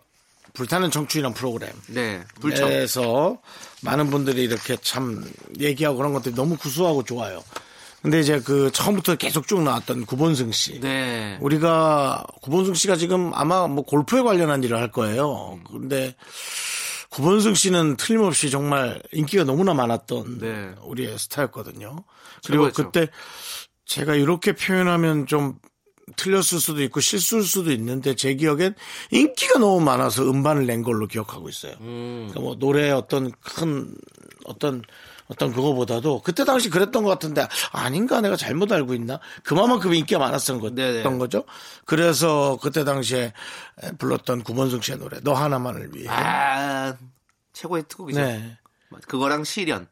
불타는 0.53 0.89
청춘이란 0.89 1.33
프로그램. 1.33 1.69
네. 1.87 2.23
불청. 2.41 2.71
에서 2.71 3.37
많은 3.83 4.09
분들이 4.09 4.43
이렇게 4.43 4.77
참 4.81 5.23
얘기하고 5.59 5.97
그런 5.97 6.13
것들이 6.13 6.33
너무 6.33 6.57
구수하고 6.57 7.03
좋아요. 7.03 7.43
근데 8.07 8.21
이제 8.21 8.39
그 8.39 8.71
처음부터 8.71 9.15
계속 9.15 9.49
쭉 9.49 9.61
나왔던 9.63 10.05
구본승 10.05 10.53
씨. 10.53 10.79
네. 10.79 11.37
우리가 11.41 12.25
구본승 12.41 12.73
씨가 12.73 12.95
지금 12.95 13.33
아마 13.33 13.67
뭐 13.67 13.83
골프에 13.83 14.21
관련한 14.21 14.63
일을 14.63 14.77
할 14.77 14.93
거예요. 14.93 15.59
근데 15.69 16.15
구본승 17.09 17.53
씨는 17.53 17.97
틀림없이 17.97 18.49
정말 18.49 19.01
인기가 19.11 19.43
너무나 19.43 19.73
많았던 19.73 20.39
네. 20.39 20.71
우리의 20.85 21.19
스타였거든요. 21.19 22.05
그리고 22.45 22.71
최고였죠. 22.71 22.91
그때 22.91 23.11
제가 23.83 24.15
이렇게 24.15 24.53
표현하면 24.53 25.27
좀 25.27 25.55
틀렸을 26.15 26.61
수도 26.61 26.81
있고 26.83 27.01
실수일 27.01 27.43
수도 27.43 27.73
있는데 27.73 28.15
제 28.15 28.35
기억엔 28.35 28.73
인기가 29.11 29.59
너무 29.59 29.81
많아서 29.81 30.23
음반을 30.23 30.65
낸 30.65 30.81
걸로 30.81 31.07
기억하고 31.07 31.49
있어요. 31.49 31.73
음. 31.81 32.29
그러니까 32.29 32.39
뭐 32.39 32.55
노래 32.57 32.89
어떤 32.89 33.31
큰 33.41 33.93
어떤 34.45 34.81
어떤 35.27 35.51
그거보다도 35.53 36.21
그때 36.21 36.45
당시 36.45 36.69
그랬던 36.69 37.03
것 37.03 37.09
같은데 37.09 37.47
아닌가 37.71 38.21
내가 38.21 38.35
잘못 38.37 38.71
알고 38.71 38.93
있나 38.93 39.19
그만큼 39.43 39.93
인기가 39.93 40.19
많았던 40.19 40.59
거- 40.59 40.69
네네. 40.69 41.03
던 41.03 41.17
거죠. 41.19 41.43
그래서 41.85 42.57
그때 42.61 42.83
당시에 42.83 43.33
불렀던 43.97 44.43
구본승 44.43 44.81
씨의 44.81 44.97
노래 44.99 45.19
너 45.23 45.33
하나만을 45.33 45.89
위해 45.93 46.07
아, 46.09 46.95
최고의 47.53 47.83
특곡이죠. 47.87 48.19
네. 48.21 48.57
그거랑 49.07 49.43
시련. 49.43 49.87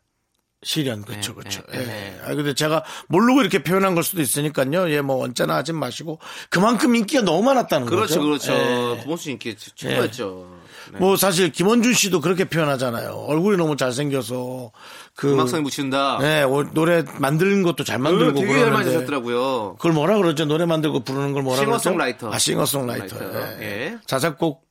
시련 0.65 1.03
그렇죠 1.03 1.31
네, 1.34 1.36
그렇죠. 1.38 1.62
네, 1.72 1.79
예. 1.79 1.86
네. 1.86 2.19
아 2.25 2.34
근데 2.34 2.55
제가 2.55 2.84
모르고 3.07 3.41
이렇게 3.41 3.62
표현한 3.62 3.93
걸 3.93 4.03
수도 4.03 4.22
있으니까요. 4.24 4.89
예, 4.89 5.00
뭐 5.01 5.24
언짢아 5.24 5.55
하지 5.55 5.74
마시고 5.74 6.19
그만큼 6.50 6.95
인기가 6.95 7.22
너무 7.22 7.43
많았다는 7.43 7.86
그렇죠, 7.86 8.15
거죠. 8.19 8.51
그렇죠. 8.51 8.53
예. 8.53 8.98
구본수 9.03 9.29
인기 9.29 9.55
최고였죠. 9.55 10.50
네. 10.93 11.00
뭐 11.00 11.17
사실 11.17 11.51
김원준 11.51 11.93
씨도 11.93 12.19
그렇게 12.19 12.45
표현하잖아요. 12.45 13.12
얼굴이 13.27 13.57
너무 13.57 13.77
잘생겨서 13.77 14.72
그 15.15 15.34
음악성이 15.34 15.62
묻힌다. 15.62 16.17
네, 16.19 16.41
오- 16.43 16.63
노래 16.74 17.03
만드는 17.19 17.62
것도 17.62 17.84
잘 17.84 18.00
만들고 18.00 18.34
되게 18.39 18.48
잘 18.48 18.55
그러는데 18.65 18.72
만드셨더라고요. 18.91 19.75
그걸 19.77 19.91
뭐라 19.93 20.17
그러죠? 20.17 20.45
노래 20.45 20.65
만들고 20.65 21.03
부르는 21.03 21.34
걸 21.34 21.43
뭐라 21.43 21.60
그러죠? 21.60 21.77
싱어송라이터. 21.79 22.34
아, 22.34 22.39
싱어송라이터. 22.39 23.07
싱어송라이터. 23.19 23.62
예. 23.63 23.65
예. 23.91 23.98
자작곡 24.07 24.65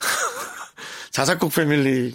자작곡 1.12 1.54
패밀리. 1.54 2.14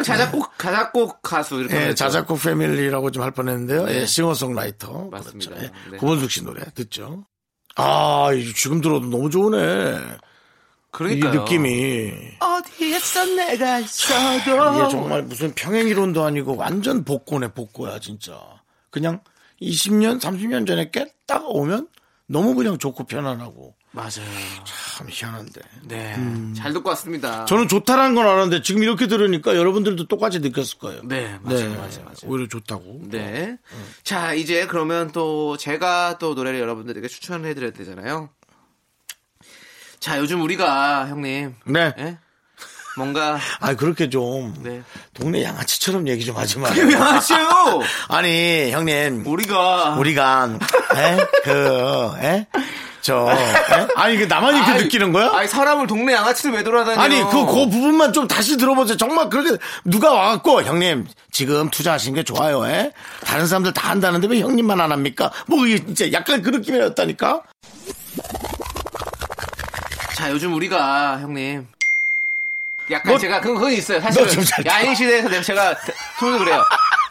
아, 0.00 0.02
자작곡, 0.02 0.58
자작곡 0.58 1.22
가수 1.22 1.60
이렇게. 1.60 1.88
예. 1.88 1.94
자작곡 1.94 2.40
패밀리라고 2.42 3.10
좀 3.10 3.22
할 3.22 3.30
뻔했는데요. 3.32 3.88
예, 3.90 4.06
싱어송라이터. 4.06 5.08
맞습니다. 5.10 5.50
그렇죠. 5.54 5.64
예, 5.66 5.90
네. 5.90 5.96
고범숙 5.98 6.30
씨 6.30 6.44
노래 6.44 6.62
듣죠. 6.74 7.24
아, 7.76 8.30
이 8.32 8.52
지금 8.54 8.80
들어도 8.80 9.06
너무 9.06 9.30
좋으네. 9.30 9.98
그러니까요. 10.90 11.32
이 11.32 11.36
느낌이. 11.38 12.12
어디에서 12.40 13.24
내가 13.26 13.78
이게 13.78 13.84
있어도. 13.84 14.88
정말 14.88 15.22
무슨 15.22 15.52
평행 15.54 15.86
이론도 15.86 16.24
아니고 16.24 16.56
완전 16.56 17.04
복고네, 17.04 17.48
복고야, 17.48 17.98
진짜. 18.00 18.40
그냥 18.90 19.20
20년, 19.60 20.20
30년 20.20 20.66
전에 20.66 20.90
깼다가 20.90 21.44
오면 21.46 21.88
너무 22.26 22.54
그냥 22.54 22.78
좋고 22.78 23.04
편안하고. 23.04 23.74
맞아요. 23.90 24.10
참 24.64 25.08
희한한데. 25.10 25.60
네. 25.84 26.16
잘 26.56 26.72
듣고 26.72 26.90
왔습니다. 26.90 27.44
저는 27.46 27.68
좋다라는 27.68 28.14
건 28.14 28.26
알았는데 28.26 28.62
지금 28.62 28.82
이렇게 28.82 29.06
들으니까 29.06 29.56
여러분들도 29.56 30.06
똑같이 30.08 30.40
느꼈을 30.40 30.78
거예요. 30.78 31.00
네, 31.04 31.38
맞아요, 31.42 31.70
맞아요, 31.70 32.00
맞아요. 32.04 32.16
오히려 32.26 32.48
좋다고. 32.48 33.00
네. 33.04 33.56
자, 34.04 34.34
이제 34.34 34.66
그러면 34.66 35.10
또 35.12 35.56
제가 35.56 36.18
또 36.18 36.34
노래를 36.34 36.60
여러분들에게 36.60 37.08
추천을 37.08 37.48
해드려야 37.48 37.72
되잖아요. 37.72 38.28
자, 40.00 40.18
요즘 40.18 40.42
우리가 40.42 41.08
형님, 41.08 41.54
네. 41.64 41.92
예? 41.98 42.18
뭔가 42.96 43.38
아 43.60 43.74
그렇게 43.74 44.10
좀 44.10 44.54
네. 44.62 44.82
동네 45.14 45.44
양아치처럼 45.44 46.08
얘기 46.08 46.24
좀 46.24 46.36
하지 46.36 46.58
마. 46.58 46.68
안녕하세요. 46.68 47.48
아니 48.08 48.70
형님 48.72 49.24
우리가 49.24 49.94
우리가 49.94 50.58
에? 50.96 51.16
그 51.44 52.12
에? 52.20 52.46
저 53.08 53.26
에? 53.30 53.88
아니 53.96 54.18
그 54.18 54.24
나만 54.24 54.54
이렇게 54.54 54.70
아이, 54.72 54.82
느끼는 54.82 55.12
거야? 55.12 55.30
아니 55.32 55.48
사람을 55.48 55.86
동네 55.86 56.12
양아치로 56.12 56.52
왜 56.52 56.62
돌아다녀? 56.62 57.00
아니 57.00 57.18
그그 57.22 57.70
부분만 57.70 58.12
좀 58.12 58.28
다시 58.28 58.58
들어보세요. 58.58 58.98
정말 58.98 59.30
그렇게 59.30 59.56
누가 59.86 60.12
와갖고 60.12 60.62
형님 60.62 61.06
지금 61.32 61.70
투자하신 61.70 62.12
게 62.12 62.22
좋아요. 62.22 62.66
에? 62.66 62.92
다른 63.24 63.46
사람들 63.46 63.72
다 63.72 63.88
한다는데 63.88 64.26
왜 64.28 64.40
형님만 64.40 64.78
안 64.78 64.92
합니까? 64.92 65.30
뭐 65.46 65.66
이게 65.66 65.82
진짜 65.86 66.12
약간 66.12 66.42
그 66.42 66.50
느낌이었다니까. 66.50 67.40
자, 70.14 70.30
요즘 70.30 70.52
우리가 70.52 71.20
형님 71.20 71.66
약간 72.90 73.14
너- 73.14 73.18
제가 73.18 73.40
그건 73.40 73.56
그건 73.56 73.72
있어요. 73.72 74.00
사실은 74.02 74.44
야인 74.66 74.94
시대에서 74.94 75.30
내가 75.30 75.42
제가 75.42 75.74
통해서 76.20 76.38
그래요. 76.44 76.62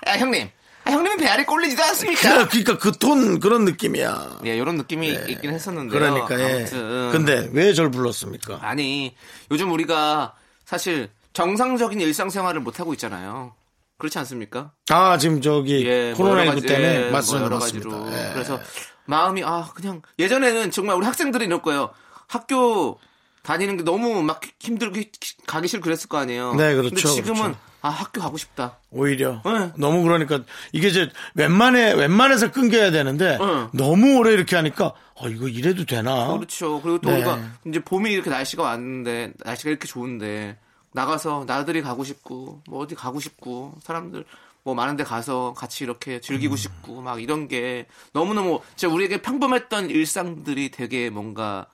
야, 0.08 0.14
형님. 0.18 0.48
아, 0.88 0.92
형님은 0.92 1.18
배알이 1.18 1.46
꼴리지도 1.46 1.84
않습니까? 1.84 2.48
그러니까 2.48 2.78
그 2.78 2.92
톤 2.98 3.40
그런 3.40 3.66
느낌이야. 3.66 4.40
예, 4.46 4.56
이런 4.58 4.78
느낌이 4.78 5.08
있긴 5.30 5.52
했었는데요. 5.52 6.00
그러니까 6.00 6.40
예. 6.40 6.56
아무튼 6.60 7.12
근데 7.12 7.50
왜 7.54 7.74
절 7.74 7.92
불렀습니까? 7.92 8.60
아니 8.62 9.16
요즘 9.52 9.72
우리가 9.72 10.34
사실 10.66 11.10
정상적인 11.34 12.00
일상생활을 12.02 12.62
못 12.62 12.80
하고 12.80 12.94
있잖아요. 12.94 13.54
그렇지 14.00 14.18
않습니까? 14.20 14.72
아 14.90 15.18
지금 15.18 15.42
저기 15.42 15.86
예, 15.86 16.14
뭐 16.18 16.26
코로나 16.28 16.46
19 16.46 16.48
여러 16.48 16.56
가지, 16.56 16.68
때문에 16.68 16.96
예, 16.96 17.02
뭐 17.04 17.12
맞습니다. 17.12 17.46
여러 17.46 17.58
맞습니다. 17.60 18.30
예. 18.30 18.34
그래서 18.34 18.60
마음이 19.06 19.44
아 19.44 19.70
그냥 19.76 20.02
예전에는 20.20 20.72
정말 20.72 20.96
우리 20.96 21.06
학생들이 21.06 21.46
이럴 21.46 21.62
거예요. 21.62 21.92
학교 22.28 23.00
다니는 23.44 23.78
게 23.78 23.84
너무 23.84 24.22
막 24.24 24.42
힘들고 24.60 25.00
가기 25.46 25.68
싫고 25.68 25.84
그랬을 25.84 26.10
거 26.10 26.18
아니에요. 26.18 26.56
네, 26.56 26.76
그렇죠, 26.76 26.90
근데 26.96 27.02
지금은 27.22 27.42
그렇죠. 27.44 27.60
아 27.88 27.90
학교 27.90 28.20
가고 28.20 28.38
싶다. 28.38 28.80
오히려 28.92 29.42
네. 29.46 29.72
너무 29.78 30.04
그러니까 30.04 30.42
이게 30.74 30.90
이제 30.90 31.10
웬만해 31.36 31.94
웬만해서 31.94 32.52
끊겨야 32.52 32.92
되는데 32.92 33.38
네. 33.38 33.68
너무 33.72 34.18
오래 34.18 34.34
이렇게 34.34 34.58
하니까 34.58 34.94
어 35.16 35.30
이거 35.30 35.48
이래도 35.48 35.86
되나? 35.86 36.34
그렇죠. 36.34 36.82
그리고 36.82 37.00
또 37.00 37.10
네. 37.10 37.16
우리가 37.16 37.40
이제 37.66 37.80
봄이 37.80 38.12
이렇게 38.12 38.30
날씨가 38.30 38.64
왔는데 38.64 39.34
날씨가 39.46 39.70
이렇게 39.70 39.88
좋은데 39.88 40.58
나가서 40.92 41.46
나들이 41.48 41.82
가고 41.82 42.04
싶고 42.04 42.62
뭐 42.68 42.84
어디 42.84 42.94
가고 42.94 43.22
싶고 43.22 43.76
사람들 43.82 44.26
뭐 44.64 44.76
많은 44.76 44.98
데 44.98 45.06
가서 45.06 45.54
같이 45.56 45.86
이렇게 45.86 46.20
즐기고 46.20 46.56
음. 46.56 46.58
싶고 46.58 47.02
막 47.02 47.22
이런 47.22 47.48
게 47.48 47.88
너무너무 48.12 48.60
진짜 48.76 48.94
우리에게 48.94 49.22
평범했던 49.22 49.90
일상들이 49.92 50.72
되게 50.72 51.10
뭔가 51.10 51.68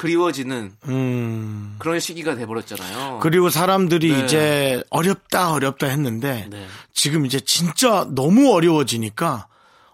그리워지는 0.00 0.72
음. 0.88 1.76
그런 1.78 2.00
시기가 2.00 2.34
돼버렸잖아요. 2.34 3.18
그리고 3.20 3.50
사람들이 3.50 4.10
네. 4.10 4.24
이제 4.24 4.82
어렵다 4.88 5.52
어렵다 5.52 5.88
했는데 5.88 6.46
네. 6.48 6.66
지금 6.94 7.26
이제 7.26 7.38
진짜 7.38 8.06
너무 8.10 8.50
어려워지니까 8.54 9.46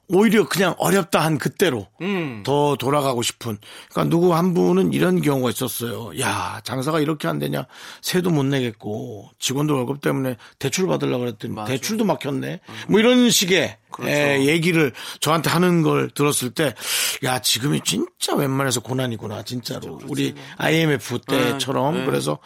오히려 0.09 0.49
그냥 0.49 0.75
어렵다 0.79 1.25
한 1.25 1.39
그때로 1.39 1.89
음. 2.01 2.43
더 2.45 2.77
돌아가고 2.77 3.23
싶은. 3.23 3.59
그러니까 3.91 4.11
누구 4.11 4.35
한 4.35 4.55
분은 4.55 4.93
이런 4.93 5.21
경우가 5.21 5.51
있었어요. 5.51 6.19
야 6.21 6.61
장사가 6.65 7.01
이렇게 7.01 7.27
안 7.27 7.39
되냐? 7.39 7.67
세도 8.03 8.31
못 8.31 8.45
내겠고 8.45 9.31
직원들 9.39 9.75
월급 9.75 10.01
때문에 10.01 10.37
대출 10.59 10.87
받으려고 10.87 11.25
그랬더니 11.25 11.55
맞아. 11.55 11.73
대출도 11.73 12.05
막혔네. 12.05 12.61
뭐 12.89 13.01
이런 13.01 13.31
식의 13.31 13.79
그렇죠. 13.91 14.13
에, 14.13 14.47
얘기를 14.47 14.93
저한테 15.21 15.51
하는 15.51 15.83
걸 15.83 16.11
들었을 16.11 16.51
때, 16.51 16.75
야 17.25 17.39
지금이 17.41 17.81
진짜 17.83 18.35
웬만해서 18.35 18.81
고난이구나 18.81 19.43
진짜로. 19.43 19.99
우리 20.09 20.35
IMF 20.59 21.21
때처럼 21.27 21.95
네, 21.95 22.01
네. 22.01 22.07
그래서 22.07 22.39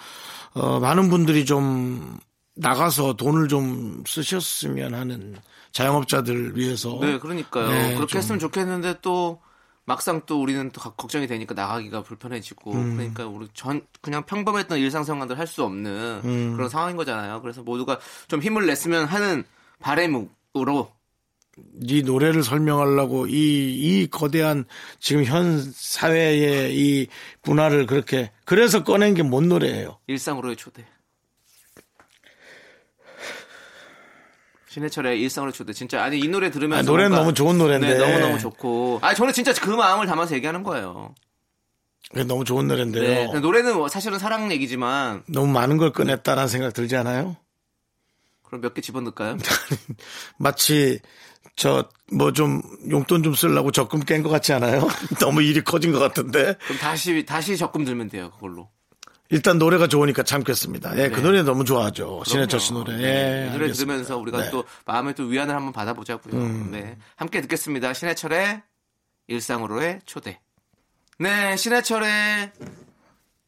어, 0.55 0.81
많은 0.81 1.11
분들이 1.11 1.44
좀 1.44 2.18
나가서 2.57 3.14
돈을 3.14 3.49
좀 3.49 4.03
쓰셨으면 4.07 4.94
하는 4.94 5.37
자영업자들 5.73 6.57
위해서. 6.57 6.99
네, 7.01 7.19
그러니까요. 7.19 7.69
네, 7.69 7.95
그렇게 7.95 8.13
좀. 8.13 8.19
했으면 8.19 8.39
좋겠는데 8.39 8.97
또 9.03 9.41
막상 9.85 10.23
또 10.27 10.41
우리는 10.41 10.71
또 10.71 10.81
가- 10.81 10.91
걱정이 10.95 11.27
되니까 11.27 11.55
나가기가 11.55 12.03
불편해지고 12.03 12.73
음. 12.73 12.97
그러니까 12.97 13.27
우리 13.27 13.49
전 13.55 13.81
그냥 14.01 14.25
평범했던 14.27 14.79
일상생활을 14.79 15.39
할수 15.39 15.65
없는 15.65 16.21
음. 16.25 16.53
그런 16.55 16.69
상황인 16.69 16.97
거잖아요. 16.97 17.41
그래서 17.43 17.63
모두가 17.63 17.99
좀 18.29 18.41
힘을 18.41 18.67
냈으면 18.67 19.07
하는 19.07 19.45
바램으로 19.81 20.93
이 21.83 22.03
노래를 22.03 22.43
설명하려고 22.43 23.27
이, 23.27 23.33
이 23.33 24.07
거대한 24.07 24.65
지금 24.99 25.25
현 25.25 25.61
사회의 25.73 26.75
이 26.77 27.07
문화를 27.43 27.87
그렇게 27.87 28.31
그래서 28.45 28.83
꺼낸 28.85 29.15
게 29.15 29.23
뭔 29.25 29.49
노래예요? 29.49 29.99
일상으로의 30.07 30.57
초대. 30.57 30.87
신해철의 34.75 35.21
일상으로의 35.21 35.53
초대. 35.53 35.73
진짜 35.73 36.01
아니 36.03 36.21
이 36.21 36.29
노래 36.29 36.49
들으면서 36.51 36.79
아, 36.79 36.83
노래는 36.93 37.17
너무 37.17 37.35
좋은 37.35 37.59
노래인데. 37.59 37.89
네, 37.89 37.99
너무 37.99 38.19
너무 38.21 38.39
좋고. 38.39 39.01
아 39.03 39.13
저는 39.15 39.33
진짜 39.33 39.53
그 39.53 39.69
마음을 39.71 40.07
담아서 40.07 40.35
얘기하는 40.37 40.63
거예요. 40.63 41.13
그게 42.09 42.23
너무 42.25 42.45
좋은 42.45 42.69
노래인데요. 42.69 43.33
네. 43.33 43.41
노래는 43.41 43.75
뭐 43.77 43.89
사실은 43.89 44.19
사랑 44.21 44.51
얘기지만 44.53 45.25
너무 45.27 45.53
많은 45.53 45.77
걸 45.77 45.91
꺼냈다라는 45.93 46.47
생각 46.49 46.73
들지 46.73 46.95
않아요? 46.97 47.37
그럼 48.45 48.61
몇 48.63 48.75
개 48.75 48.81
집어넣을까요? 48.81 49.37
마치 50.39 51.01
저 51.57 51.89
뭐 52.13 52.33
좀 52.33 52.63
용돈 52.91 53.23
좀 53.25 53.35
쓰려고 53.35 53.71
적금 53.73 54.01
깬 54.05 54.23
것 54.23 54.29
같지 54.29 54.53
않아요? 54.53 54.87
너무 55.21 55.43
일이 55.43 55.63
커진 55.65 55.91
것 55.93 55.99
같은데 55.99 56.55
그럼 56.65 56.79
다시 56.79 57.25
다시 57.25 57.57
적금 57.57 57.85
들면 57.85 58.09
돼요 58.09 58.31
그걸로. 58.35 58.69
일단 59.31 59.59
노래가 59.59 59.87
좋으니까 59.87 60.25
참겠습니다. 60.25 60.99
예, 60.99 61.09
그 61.09 61.16
네. 61.16 61.23
노래 61.23 61.43
너무 61.43 61.64
좋아하죠. 61.64 62.23
신해철 62.27 62.59
씨. 62.59 62.73
노래. 62.73 62.97
네, 62.97 63.05
예, 63.05 63.47
이 63.47 63.51
노래 63.53 63.64
알겠습니다. 63.64 63.75
들으면서 63.75 64.19
우리가 64.19 64.38
네. 64.38 64.47
음. 64.47 64.51
또 64.51 64.64
마음의 64.87 65.14
또 65.14 65.25
위안을 65.25 65.55
한번 65.55 65.73
받아보자고요. 65.73 66.71
네, 66.71 66.99
함께 67.14 67.40
듣겠습니다. 67.40 67.93
신해철의 67.95 68.62
일상으로의 69.29 70.01
초대. 70.05 70.40
네, 71.19 71.57
신해철의 71.57 72.53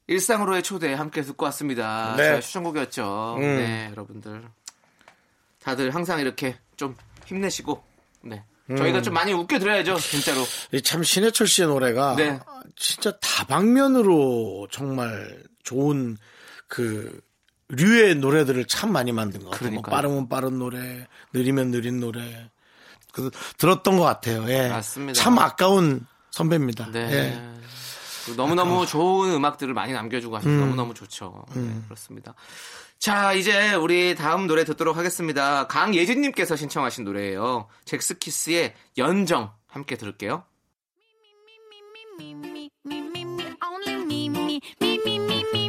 일상으로의 0.06 0.62
초대 0.62 0.92
함께 0.94 1.22
듣고 1.22 1.44
왔습니다. 1.46 2.14
네. 2.16 2.40
추천곡이었죠. 2.40 3.36
음. 3.38 3.40
네, 3.40 3.88
여러분들 3.90 4.42
다들 5.60 5.94
항상 5.94 6.20
이렇게 6.20 6.56
좀 6.76 6.96
힘내시고, 7.26 7.82
네, 8.22 8.44
저희가 8.76 8.98
음. 8.98 9.02
좀 9.02 9.14
많이 9.14 9.32
웃겨드려야죠, 9.32 9.98
진짜로. 9.98 10.44
이참 10.72 11.02
신해철 11.02 11.46
씨의 11.46 11.68
노래가 11.68 12.14
네. 12.16 12.38
진짜 12.76 13.12
다방면으로 13.20 14.68
정말 14.70 15.42
좋은 15.62 16.16
그 16.68 17.20
류의 17.68 18.16
노래들을 18.16 18.64
참 18.66 18.92
많이 18.92 19.12
만든 19.12 19.42
것 19.44 19.50
같아요. 19.50 19.72
뭐. 19.72 19.82
빠르면 19.82 20.28
빠른 20.28 20.58
노래, 20.58 21.06
느리면 21.32 21.70
느린 21.70 22.00
노래. 22.00 22.50
그 23.12 23.30
들었던 23.58 23.98
것 23.98 24.04
같아요. 24.04 24.44
예. 24.48 24.68
맞습니다. 24.68 25.20
참 25.20 25.38
아까운 25.38 26.06
선배입니다. 26.30 26.90
네. 26.92 27.12
예. 27.12 27.52
너무너무 28.36 28.86
좋은 28.86 29.32
음악들을 29.32 29.74
많이 29.74 29.92
남겨주고 29.92 30.36
하셔서 30.36 30.54
너무너무 30.54 30.94
좋죠. 30.94 31.44
네, 31.54 31.74
그렇습니다. 31.86 32.34
자, 33.02 33.32
이제 33.32 33.74
우리 33.74 34.14
다음 34.14 34.46
노래 34.46 34.64
듣도록 34.64 34.96
하겠습니다. 34.96 35.66
강예진님께서 35.66 36.54
신청하신 36.54 37.02
노래예요. 37.02 37.66
잭스키스의 37.84 38.74
연정 38.96 39.50
함께 39.66 39.96
들을게요. 39.96 40.44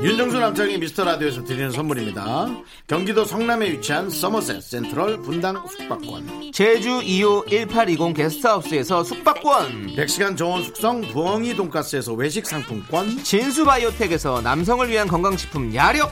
윤정수 0.03 0.39
남창의 0.39 0.77
미스터 0.77 1.05
라디오에서 1.05 1.43
드리는 1.43 1.71
선물입니다. 1.71 2.49
경기도 2.85 3.25
성남에 3.25 3.71
위치한 3.71 4.11
서머셋 4.11 4.61
센트럴 4.61 5.23
분당 5.23 5.65
숙박권. 5.67 6.51
제주 6.53 6.99
2호 7.01 7.49
1820 7.49 8.15
게스트하우스에서 8.15 9.03
숙박권. 9.03 9.95
100시간 9.95 10.37
저온 10.37 10.61
숙성 10.61 11.01
부엉이 11.01 11.55
돈가스에서 11.55 12.13
외식 12.13 12.45
상품권. 12.45 13.23
진수 13.23 13.65
바이오텍에서 13.65 14.41
남성을 14.41 14.87
위한 14.87 15.07
건강식품 15.07 15.73
야력. 15.73 16.11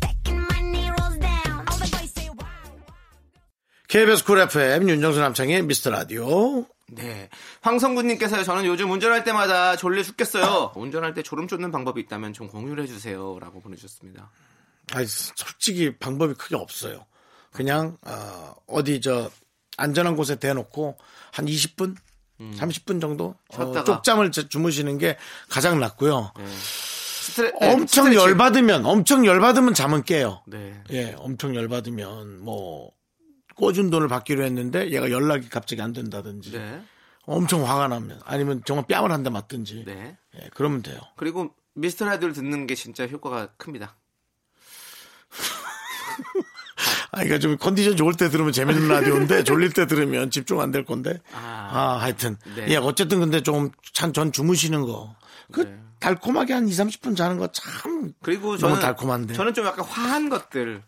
KBS 3.91 4.23
쿨 4.23 4.39
FM 4.39 4.87
윤정수 4.89 5.19
남창희의 5.19 5.63
미스터 5.63 5.89
라디오 5.89 6.65
네. 6.87 7.27
황성구님께서 7.59 8.41
저는 8.45 8.63
요즘 8.65 8.89
운전할 8.89 9.25
때마다 9.25 9.75
졸려 9.75 10.01
죽겠어요. 10.01 10.71
운전할 10.75 11.13
때 11.13 11.21
졸음 11.21 11.45
쫓는 11.49 11.71
방법이 11.71 11.99
있다면 11.99 12.31
좀 12.31 12.47
공유를 12.47 12.83
해주세요. 12.85 13.37
라고 13.41 13.59
보내주셨습니다. 13.59 14.31
아니, 14.93 15.05
솔직히 15.07 15.93
방법이 15.97 16.35
크게 16.35 16.55
없어요. 16.55 17.05
그냥 17.51 17.97
어, 18.05 18.55
어디 18.67 19.01
저 19.01 19.29
안전한 19.75 20.15
곳에 20.15 20.37
대놓고 20.37 20.97
한 21.33 21.45
20분, 21.45 21.97
30분 22.39 23.01
정도 23.01 23.35
어. 23.57 23.83
쪽잠을 23.83 24.31
자- 24.31 24.47
주무시는 24.47 24.99
게 24.99 25.17
가장 25.49 25.81
낫고요. 25.81 26.31
스트레, 27.21 27.51
네, 27.59 27.73
엄청 27.73 28.05
스트레칭. 28.05 28.21
열받으면 28.29 28.85
엄청 28.85 29.25
열받으면 29.25 29.73
잠은 29.73 30.03
깨요. 30.03 30.43
네. 30.47 30.81
예, 30.91 31.13
엄청 31.17 31.55
열받으면 31.55 32.39
뭐 32.39 32.91
꿔준 33.61 33.89
돈을 33.91 34.07
받기로 34.07 34.43
했는데 34.43 34.89
얘가 34.91 35.11
연락이 35.11 35.47
갑자기 35.49 35.81
안 35.81 35.93
된다든지 35.93 36.51
네. 36.53 36.81
엄청 37.25 37.67
화가 37.69 37.87
나면 37.87 38.19
아니면 38.25 38.61
정말 38.65 38.85
뺨을 38.87 39.11
한 39.11 39.23
대 39.23 39.29
맞든지 39.29 39.83
네. 39.85 40.17
예, 40.35 40.49
그러면 40.55 40.81
돼요. 40.81 40.99
그리고 41.15 41.53
미스터 41.75 42.05
라디오를 42.05 42.33
듣는 42.33 42.65
게 42.67 42.73
진짜 42.75 43.05
효과가 43.07 43.53
큽니다. 43.57 43.95
아, 47.11 47.17
그러니까 47.17 47.39
좀 47.39 47.57
컨디션 47.57 47.95
좋을 47.95 48.13
때 48.15 48.29
들으면 48.29 48.51
재밌는 48.51 48.87
라디오인데 48.87 49.43
졸릴 49.43 49.71
때 49.73 49.85
들으면 49.85 50.31
집중 50.31 50.59
안 50.61 50.71
될 50.71 50.83
건데. 50.85 51.19
아. 51.33 51.69
아, 51.71 51.97
하여튼. 52.01 52.37
네. 52.55 52.65
예, 52.69 52.75
어쨌든 52.77 53.19
근데 53.19 53.41
좀참전 53.43 54.31
주무시는 54.31 54.81
거. 54.81 55.15
그 55.51 55.61
네. 55.61 55.77
달콤하게 55.99 56.53
한 56.53 56.67
2, 56.67 56.71
30분 56.71 57.15
자는 57.15 57.37
거 57.37 57.47
참 57.49 58.13
그리고 58.23 58.57
저는 58.57 58.79
달콤한데. 58.79 59.33
저는 59.35 59.53
좀 59.53 59.65
약간 59.65 59.85
화한 59.85 60.29
것들 60.29 60.81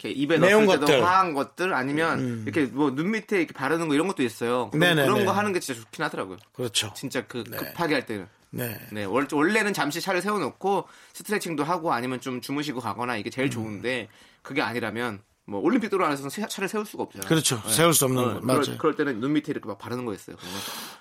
이렇게 0.00 0.10
입에 0.10 0.38
넣을 0.38 0.66
때도 0.66 0.80
것들. 0.80 0.98
음. 0.98 1.04
화한 1.04 1.34
것들 1.34 1.74
아니면 1.74 2.42
이렇게 2.44 2.66
뭐 2.66 2.90
눈 2.94 3.10
밑에 3.10 3.38
이렇게 3.38 3.52
바르는 3.52 3.88
거 3.88 3.94
이런 3.94 4.06
것도 4.06 4.22
있어요. 4.22 4.70
그런. 4.70 4.96
그런 4.96 5.24
거 5.24 5.32
하는 5.32 5.52
게 5.52 5.60
진짜 5.60 5.80
좋긴 5.80 6.04
하더라고요. 6.04 6.36
그렇죠. 6.52 6.92
진짜 6.94 7.26
그 7.26 7.44
네. 7.50 7.56
급하게 7.56 7.94
할 7.94 8.06
때는. 8.06 8.28
네. 8.50 8.80
네, 8.92 9.04
월- 9.04 9.28
원래는 9.30 9.74
잠시 9.74 10.00
차를 10.00 10.22
세워놓고 10.22 10.88
스트레칭도 11.12 11.64
하고 11.64 11.92
아니면 11.92 12.20
좀 12.20 12.40
주무시고 12.40 12.80
가거나 12.80 13.16
이게 13.16 13.28
음. 13.28 13.30
제일 13.30 13.50
좋은데 13.50 14.08
그게 14.42 14.62
아니라면 14.62 15.20
뭐 15.44 15.60
올림픽 15.60 15.88
도로 15.90 16.06
안에서는 16.06 16.30
세- 16.30 16.46
차를 16.46 16.68
세울 16.68 16.86
수가 16.86 17.02
없잖아요. 17.04 17.28
그렇죠. 17.28 17.60
세울 17.66 17.92
수 17.92 18.04
없는 18.06 18.22
어, 18.22 18.34
거. 18.34 18.40
맞아요. 18.46 18.78
그럴 18.78 18.94
때는 18.96 19.20
눈 19.20 19.32
밑에 19.34 19.50
이렇게 19.52 19.66
막 19.66 19.78
바르는 19.78 20.04
거였어요. 20.06 20.36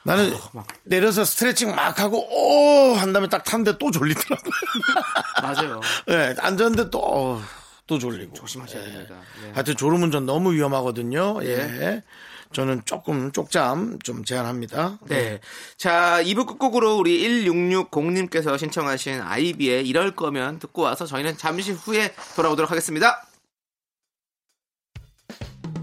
나는 0.04 0.34
내려서 0.84 1.24
스트레칭 1.24 1.74
막 1.76 2.00
하고 2.00 2.28
오! 2.30 2.96
한 2.96 3.14
다음에 3.14 3.28
딱 3.30 3.44
탔는데 3.44 3.78
또 3.78 3.92
졸리더라고요. 3.92 4.52
맞아요. 5.42 5.82
네, 6.08 6.36
앉았는데 6.40 6.90
또, 6.90 7.00
어, 7.04 7.42
또 7.88 7.98
졸리고. 7.98 8.34
조심하셔야 8.34 8.84
됩니다. 8.84 9.16
네. 9.42 9.52
하여튼 9.54 9.76
졸음운전 9.76 10.26
너무 10.26 10.54
위험하거든요. 10.54 11.40
예. 11.44 12.04
저는 12.54 12.82
조금 12.86 13.32
쪽잠 13.32 14.00
좀 14.04 14.24
제한합니다. 14.24 15.00
네. 15.08 15.40
자, 15.78 16.22
2부 16.24 16.48
끝곡으로 16.48 16.98
우리 16.98 17.22
1660님께서 17.24 18.58
신청하신 18.58 19.22
아이비의 19.22 19.88
이럴 19.88 20.16
거면 20.16 20.60
듣고 20.60 20.84
와서 20.84 21.06
저희는 21.06 21.38
잠시 21.38 21.72
후에 21.72 22.14
돌아오도록 22.36 22.72
하겠습니다. 22.72 23.26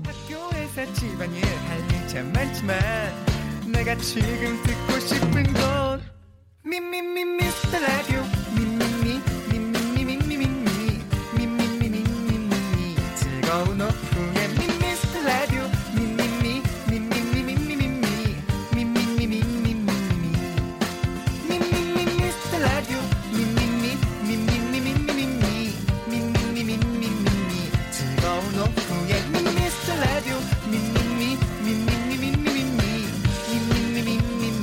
학교에서 0.04 0.92
집안일 0.94 1.44
할 1.44 1.77
일 1.77 1.99
참 1.99 2.32
많지만 2.32 2.78
내가 3.66 3.96
지금 3.96 4.62
듣고 4.62 5.00
싶은 5.00 5.52
건 5.52 6.02
미미미 6.64 7.24
미스터 7.24 7.78
라디오 7.78 8.22
즐거운 13.54 13.80
오후에 13.80 14.48
미스터 14.80 15.22
라디오 15.22 15.62
미미미 15.94 16.60
미미미 16.90 17.44
미미미 17.44 17.76
미미미 18.74 19.28
미미미 19.28 20.26
미미미 21.48 22.04
미스터 22.16 22.58
라디오 22.58 22.98
미미미 23.30 23.96
미미미 24.26 24.80
미미미 24.80 25.72
미미미 26.08 26.64
미미미 26.64 27.70
즐거운 27.92 28.58
오후에 28.58 29.22
미스터 29.54 29.94
라디오 30.00 30.34
미미미 30.66 31.38
미미미 31.62 32.16
미미미 32.18 32.58
미미미 33.50 34.02
미미미 34.02 34.58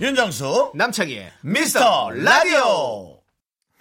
윤정수, 0.00 0.72
남창희의 0.74 1.32
미스터 1.42 2.10
라디오. 2.10 3.19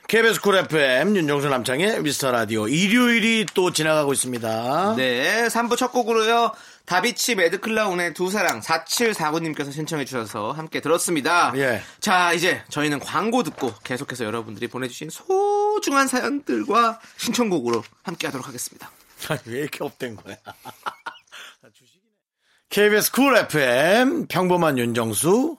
KBS 0.09 0.41
쿨 0.41 0.55
FM 0.55 1.15
윤정수 1.15 1.49
남창희의 1.49 2.01
미스터 2.01 2.31
라디오 2.31 2.67
일요일이 2.67 3.45
또 3.53 3.71
지나가고 3.71 4.11
있습니다. 4.11 4.95
네, 4.95 5.47
3부 5.49 5.77
첫 5.77 5.91
곡으로요. 5.91 6.51
다비치 6.87 7.35
매드클라운의 7.35 8.15
두 8.15 8.31
사랑 8.31 8.59
4749님께서 8.59 9.71
신청해 9.71 10.05
주셔서 10.05 10.51
함께 10.51 10.81
들었습니다. 10.81 11.53
예. 11.57 11.83
자, 11.99 12.33
이제 12.33 12.63
저희는 12.69 12.97
광고 13.01 13.43
듣고 13.43 13.71
계속해서 13.83 14.25
여러분들이 14.25 14.65
보내주신 14.65 15.11
소중한 15.11 16.07
사연들과 16.07 16.99
신청곡으로 17.17 17.83
함께 18.01 18.25
하도록 18.25 18.47
하겠습니다. 18.47 18.89
아니, 19.27 19.41
왜 19.45 19.59
이렇게 19.59 19.83
up된 19.83 20.15
거야? 20.15 20.37
KBS 22.69 23.11
쿨 23.11 23.37
FM 23.37 24.25
평범한 24.25 24.79
윤정수 24.79 25.57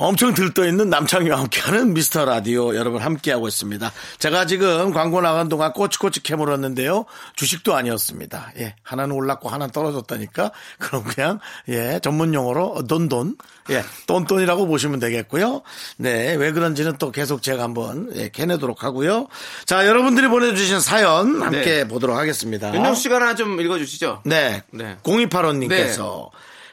엄청 0.00 0.32
들떠있는 0.32 0.88
남창희와 0.88 1.38
함께하는 1.40 1.92
미스터 1.92 2.24
라디오 2.24 2.74
여러분 2.74 3.02
함께하고 3.02 3.46
있습니다. 3.46 3.92
제가 4.18 4.46
지금 4.46 4.92
광고 4.92 5.20
나간 5.20 5.50
동안 5.50 5.74
꼬치꼬치 5.74 6.22
캐물었는데요. 6.22 7.04
주식도 7.36 7.74
아니었습니다. 7.74 8.52
예. 8.60 8.76
하나는 8.82 9.14
올랐고 9.14 9.50
하나는 9.50 9.70
떨어졌다니까. 9.72 10.52
그럼 10.78 11.04
그냥, 11.04 11.38
예. 11.68 12.00
전문 12.02 12.32
용어로 12.32 12.86
똔똔. 12.88 13.36
예. 13.68 13.84
똔똔이라고 14.06 14.66
보시면 14.66 15.00
되겠고요. 15.00 15.60
네. 15.98 16.34
왜 16.34 16.52
그런지는 16.52 16.96
또 16.98 17.12
계속 17.12 17.42
제가 17.42 17.62
한번 17.62 18.10
예, 18.14 18.30
캐내도록 18.30 18.82
하고요. 18.82 19.28
자, 19.66 19.86
여러분들이 19.86 20.28
보내주신 20.28 20.80
사연 20.80 21.42
함께 21.42 21.60
네. 21.62 21.88
보도록 21.88 22.16
하겠습니다. 22.16 22.74
윤정수 22.74 23.02
씨가 23.02 23.16
하나 23.16 23.34
좀 23.34 23.60
읽어주시죠. 23.60 24.22
네. 24.24 24.62
네. 24.70 24.96
0285님께서 25.02 26.30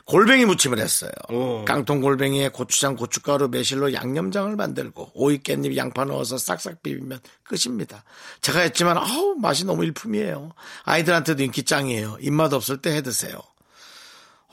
골뱅이 0.08 0.46
무침을 0.46 0.80
했어요. 0.80 1.12
오. 1.30 1.66
깡통 1.66 2.00
골뱅이에 2.00 2.48
고추장, 2.50 2.96
고춧가루, 2.96 3.50
매실로 3.50 3.92
양념장을 3.94 4.56
만들고 4.56 5.12
오이, 5.14 5.40
깻잎, 5.40 5.76
양파 5.76 6.06
넣어서 6.06 6.38
싹싹 6.38 6.82
비비면 6.82 7.20
끝입니다. 7.44 8.06
제가 8.42 8.62
했지만 8.62 8.98
아우 8.98 9.36
맛이 9.36 9.66
너무 9.66 9.84
일품이에요. 9.84 10.54
아이들한테도 10.86 11.44
인기 11.44 11.64
짱이에요. 11.64 12.18
입맛 12.22 12.54
없을 12.54 12.78
때 12.82 12.92
해 12.92 13.02
드세요. 13.02 13.38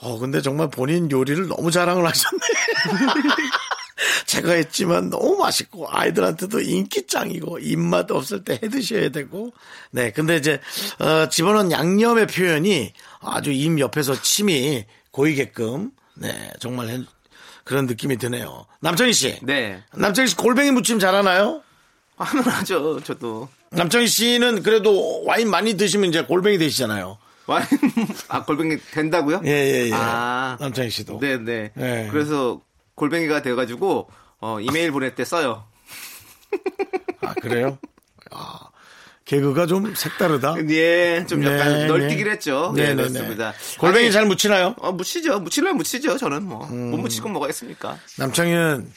어 0.01 0.19
근데 0.19 0.43
정말 0.43 0.69
본인 0.71 1.09
요리를 1.09 1.47
너무 1.47 1.71
자랑을 1.71 2.05
하셨네. 2.05 2.41
제가 4.27 4.53
했지만 4.55 5.09
너무 5.09 5.37
맛있고 5.37 5.87
아이들한테도 5.89 6.61
인기 6.61 7.07
짱이고 7.07 7.61
입맛 7.61 8.11
없을 8.11 8.43
때 8.43 8.55
해 8.55 8.69
드셔야 8.69 9.11
되고 9.11 9.53
네 9.93 10.11
근데 10.11 10.37
이제 10.37 10.61
어, 10.99 11.29
집어넣은 11.29 11.71
양념의 11.71 12.27
표현이 12.27 12.93
아주 13.21 13.53
입 13.53 13.79
옆에서 13.79 14.21
침이 14.21 14.85
고이게끔 15.19 15.93
네 16.17 16.51
정말 16.59 16.89
해- 16.89 17.01
그런 17.63 17.87
느낌이 17.87 18.17
드네요 18.19 18.67
남창희 18.81 19.13
씨 19.13 19.39
네. 19.43 19.81
남창희 19.95 20.27
씨 20.29 20.37
골뱅이 20.37 20.73
무침 20.73 20.99
잘하나요? 20.99 21.63
하면 22.17 22.45
하죠, 22.45 23.01
저도. 23.01 23.49
남창희 23.71 24.07
씨는 24.09 24.63
그래도 24.63 25.25
와인 25.25 25.49
많이 25.51 25.77
드시면 25.77 26.11
이제 26.11 26.23
골뱅이 26.25 26.59
되시잖아요 26.59 27.19
와인, 27.47 27.65
아, 28.29 28.45
골뱅이 28.45 28.77
된다고요? 28.93 29.43
예예예 29.45 29.91
아. 29.95 30.57
남창희 30.61 30.91
씨도 30.91 31.21
네네. 31.21 31.71
네. 31.75 32.09
그래서 32.11 32.61
골뱅이가 32.97 33.43
돼가지고, 33.43 34.09
어, 34.41 34.61
이메일 34.61 34.93
보낼 34.93 35.15
때 35.17 35.25
써요. 35.25 35.65
아 37.21 37.35
그래요? 37.35 37.79
아 38.31 38.61
개그가 39.25 39.67
좀 39.67 39.95
색다르다 39.95 40.57
예, 40.71 41.25
좀 41.27 41.43
약간 41.45 41.69
네, 41.73 41.87
널뛰기를 41.87 42.25
네. 42.25 42.31
했죠. 42.33 42.73
네, 42.77 42.89
네, 42.89 42.89
네, 42.91 42.95
그렇습니다. 43.09 43.53
네. 43.53 43.77
골뱅이 43.79 44.05
아니, 44.07 44.13
잘 44.13 44.27
묻히나요? 44.27 44.75
어, 44.79 44.93
묻히죠. 44.93 45.41
묻히려면 45.41 45.77
묻히죠. 45.79 46.19
저는 46.19 46.43
뭐. 46.45 46.67
음. 46.71 46.91
못 46.91 46.99
묻히고 46.99 47.29
뭐가 47.31 47.49
있습니까? 47.49 47.97
남창희는 48.19 48.93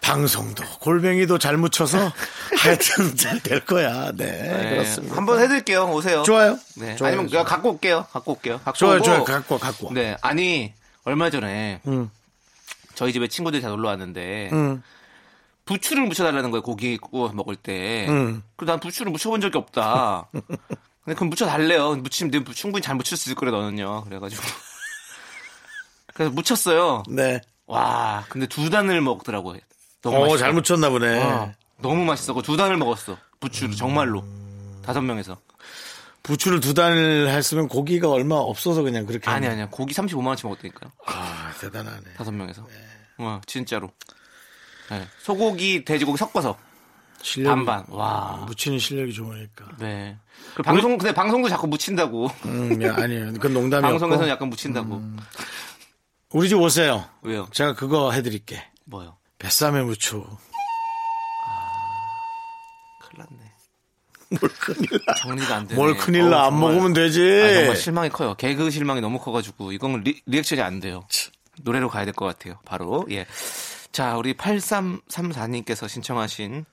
방송도 0.00 0.62
골뱅이도 0.80 1.38
잘 1.38 1.56
묻혀서 1.56 2.12
하여튼 2.58 3.16
잘 3.16 3.40
될 3.40 3.60
거야. 3.64 4.12
네, 4.14 4.26
네, 4.30 4.70
그렇습니다. 4.70 5.16
한번 5.16 5.40
해드릴게요. 5.40 5.84
오세요. 5.90 6.22
좋아요. 6.22 6.58
네. 6.76 6.94
좋아요, 6.96 7.08
아니면 7.14 7.28
좋아요. 7.28 7.44
갖고 7.44 7.70
올게요. 7.72 8.06
갖고 8.12 8.32
올게요. 8.32 8.60
갖고 8.64 8.78
좋아요, 8.78 8.96
오고. 8.96 9.04
좋아요. 9.04 9.24
갖고 9.24 9.54
와, 9.54 9.58
갖고 9.60 9.86
와. 9.88 9.92
네. 9.94 10.16
아니 10.20 10.72
얼마 11.04 11.30
전에 11.30 11.80
음. 11.86 12.10
저희 12.94 13.12
집에 13.12 13.26
친구들이 13.28 13.62
다 13.62 13.68
놀러 13.68 13.88
왔는데 13.88 14.50
음. 14.52 14.82
부추를 15.64 16.04
묻혀달라는 16.06 16.50
거예요. 16.50 16.62
고기 16.62 16.96
구워 16.98 17.30
먹을 17.32 17.56
때. 17.56 18.06
음. 18.08 18.42
그래서 18.56 18.72
난 18.72 18.80
부추를 18.80 19.10
묻혀본 19.12 19.40
적이 19.40 19.58
없다. 19.58 20.28
근데 20.32 21.14
그럼 21.16 21.30
묻혀달래요. 21.30 21.96
묻히면 21.96 22.30
내 22.30 22.52
충분히 22.52 22.82
잘 22.82 22.94
묻힐 22.96 23.16
수 23.16 23.28
있을 23.28 23.34
거래 23.34 23.50
너는요. 23.50 24.04
그래가지고 24.04 24.42
그래서 26.14 26.30
묻혔어요. 26.32 27.02
네. 27.08 27.40
와, 27.66 28.24
근데 28.28 28.46
두 28.46 28.68
단을 28.70 29.00
먹더라고요. 29.00 29.58
너무 30.02 30.16
어, 30.16 30.20
맛있어. 30.20 30.38
잘 30.38 30.52
묻혔나 30.52 30.90
보네. 30.90 31.22
어, 31.22 31.52
너무 31.78 32.04
맛있었고 32.04 32.42
두 32.42 32.56
단을 32.56 32.76
먹었어. 32.76 33.16
부추를 33.40 33.74
정말로 33.74 34.24
다섯 34.82 35.00
명에서. 35.00 35.38
부추를 36.22 36.60
두 36.60 36.72
단을 36.72 37.28
했으면 37.28 37.68
고기가 37.68 38.08
얼마 38.10 38.36
없어서 38.36 38.82
그냥 38.82 39.04
그렇게. 39.06 39.28
아니 39.30 39.46
아니야. 39.46 39.68
고기 39.70 39.94
35만 39.94 40.26
원치 40.28 40.46
먹었다니까요. 40.46 40.90
아, 41.06 41.52
대단하네. 41.60 42.14
다섯 42.16 42.30
명에서. 42.32 42.66
와, 43.18 43.40
진짜로. 43.46 43.90
네. 44.98 45.08
소고기, 45.20 45.84
돼지고기 45.84 46.18
섞어서 46.18 46.56
실력이, 47.22 47.54
반반. 47.54 47.84
와. 47.88 48.44
묻히는 48.46 48.78
실력이 48.78 49.12
좋으니까. 49.12 49.64
네. 49.78 50.16
그 50.54 50.62
방송 50.62 50.98
근데 50.98 51.12
방송도 51.14 51.48
자꾸 51.48 51.66
묻힌다고. 51.66 52.30
음, 52.46 52.82
야, 52.82 52.94
아니에요. 52.96 53.32
그건 53.34 53.54
농담이었고. 53.54 53.92
방송에서는 53.98 54.28
약간 54.30 54.48
묻힌다고. 54.50 55.02
우리 56.30 56.48
집 56.48 56.58
오세요. 56.60 57.08
왜요? 57.22 57.48
제가 57.52 57.74
그거 57.74 58.10
해드릴게. 58.12 58.62
뭐요? 58.84 59.16
뱃삼에 59.38 59.82
무초. 59.82 60.26
큰일 63.00 63.18
났네. 63.18 63.52
뭘 64.40 64.50
큰일 64.58 65.00
나. 65.06 65.14
정리가 65.14 65.56
안 65.56 65.66
되네. 65.68 65.80
뭘 65.80 65.96
큰일 65.96 66.30
나. 66.30 66.42
어우, 66.42 66.46
안. 66.52 66.60
먹으면 66.60 66.92
되지. 66.92 67.20
아, 67.22 67.54
정말 67.54 67.76
실망이 67.76 68.08
커요. 68.10 68.34
개그 68.34 68.70
실망이 68.70 69.00
너무 69.00 69.18
커가지고 69.18 69.72
이건 69.72 70.02
리, 70.02 70.20
리액션이 70.26 70.60
안 70.62 70.80
돼요. 70.80 71.06
노래로 71.62 71.88
가야 71.88 72.04
될 72.04 72.12
것 72.14 72.26
같아요. 72.26 72.58
바로 72.64 73.06
예. 73.10 73.26
자 73.94 74.16
우리 74.16 74.34
8334님께서 74.34 75.88
신청하신 75.88 76.64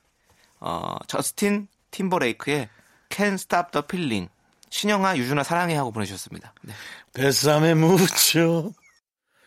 어, 0.60 0.96
저스틴 1.08 1.68
팀버레이크의 1.92 2.68
Can't 3.10 3.34
Stop 3.36 3.70
the 3.74 3.84
Feeling 3.88 4.28
신영아 4.72 5.18
유준아 5.18 5.44
사랑해 5.44 5.76
하고 5.76 5.92
보내주셨습니다. 5.92 6.56
네. 6.64 6.74
Bésame 7.14 7.76
mucho. 7.76 8.74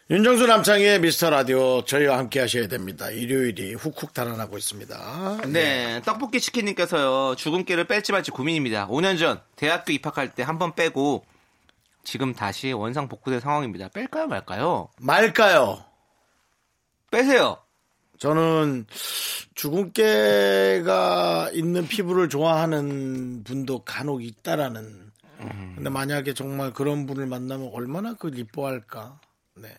윤정수 0.09 0.47
남창희의 0.47 1.01
미스터 1.01 1.31
라디오 1.31 1.83
저희와 1.85 2.17
함께 2.19 2.39
하셔야 2.39 2.69
됩니다. 2.69 3.11
일요일이 3.11 3.75
훅훅 3.75 4.15
달아나고 4.15 4.57
있습니다. 4.57 5.41
네, 5.47 6.01
떡볶이 6.05 6.41
치킨님께서요 6.41 7.35
주근깨를 7.35 7.89
뺄지 7.89 8.13
말지 8.13 8.31
고민입니다. 8.31 8.87
5년 8.87 9.19
전 9.19 9.41
대학교 9.57 9.93
입학할 9.93 10.33
때 10.37 10.45
한 10.45 10.59
번 10.61 10.77
빼고 10.77 11.25
지금 12.05 12.35
다시 12.35 12.73
원상 12.73 13.09
복구된 13.09 13.41
상황입니다. 13.41 13.89
뺄까요 13.89 14.29
말까요? 14.29 14.91
말까요? 15.01 15.85
빼세요. 17.11 17.57
저는 18.18 18.87
주근깨가 19.55 21.50
있는 21.53 21.87
피부를 21.88 22.29
좋아하는 22.29 23.44
분도 23.44 23.85
간혹 23.85 24.24
있다라는. 24.24 25.12
근데 25.74 25.90
만약에 25.90 26.33
정말 26.33 26.72
그런 26.72 27.07
분을 27.07 27.27
만나면 27.27 27.70
얼마나 27.72 28.14
그걸 28.14 28.38
이뻐할까. 28.38 29.20
네. 29.57 29.77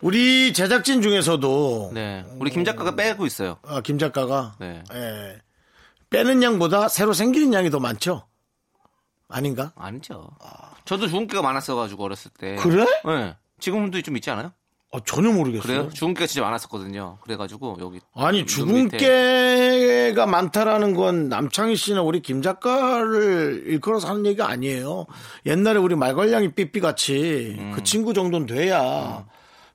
우리 0.00 0.52
제작진 0.52 1.02
중에서도 1.02 1.90
네, 1.92 2.24
우리 2.38 2.50
김 2.50 2.64
작가가 2.64 2.94
빼고 2.94 3.26
있어요. 3.26 3.58
아, 3.62 3.80
김 3.80 3.98
작가가 3.98 4.54
네. 4.60 4.82
예. 4.92 5.38
빼는 6.10 6.42
양보다 6.42 6.88
새로 6.88 7.12
생기는 7.12 7.52
양이 7.52 7.70
더 7.70 7.80
많죠. 7.80 8.26
아닌가? 9.28 9.72
아니죠. 9.76 10.30
저도 10.84 11.06
주근깨가 11.06 11.42
많았어가지고 11.42 12.04
어렸을 12.04 12.30
때. 12.38 12.56
그래? 12.56 12.84
네. 13.04 13.36
지금도 13.60 14.00
좀 14.02 14.16
있지 14.16 14.30
않아요? 14.30 14.52
어, 14.92 14.98
전혀 15.04 15.30
모르겠어요. 15.30 15.62
그래요? 15.62 15.88
주근깨가 15.92 16.26
진짜 16.26 16.42
많았었거든요. 16.42 17.18
그래가지고 17.22 17.76
여기 17.80 18.00
아니. 18.14 18.44
주근깨가 18.44 20.26
많다라는 20.26 20.94
건 20.94 21.28
남창희 21.28 21.76
씨나 21.76 22.02
우리 22.02 22.20
김 22.20 22.42
작가를 22.42 23.64
일컬어서 23.66 24.08
하는 24.08 24.26
얘기가 24.26 24.48
아니에요. 24.48 25.06
옛날에 25.46 25.78
우리 25.78 25.94
말괄량이 25.94 26.54
삐삐 26.54 26.80
같이 26.80 27.56
음. 27.58 27.72
그 27.74 27.84
친구 27.84 28.12
정도는 28.14 28.46
돼야 28.46 29.24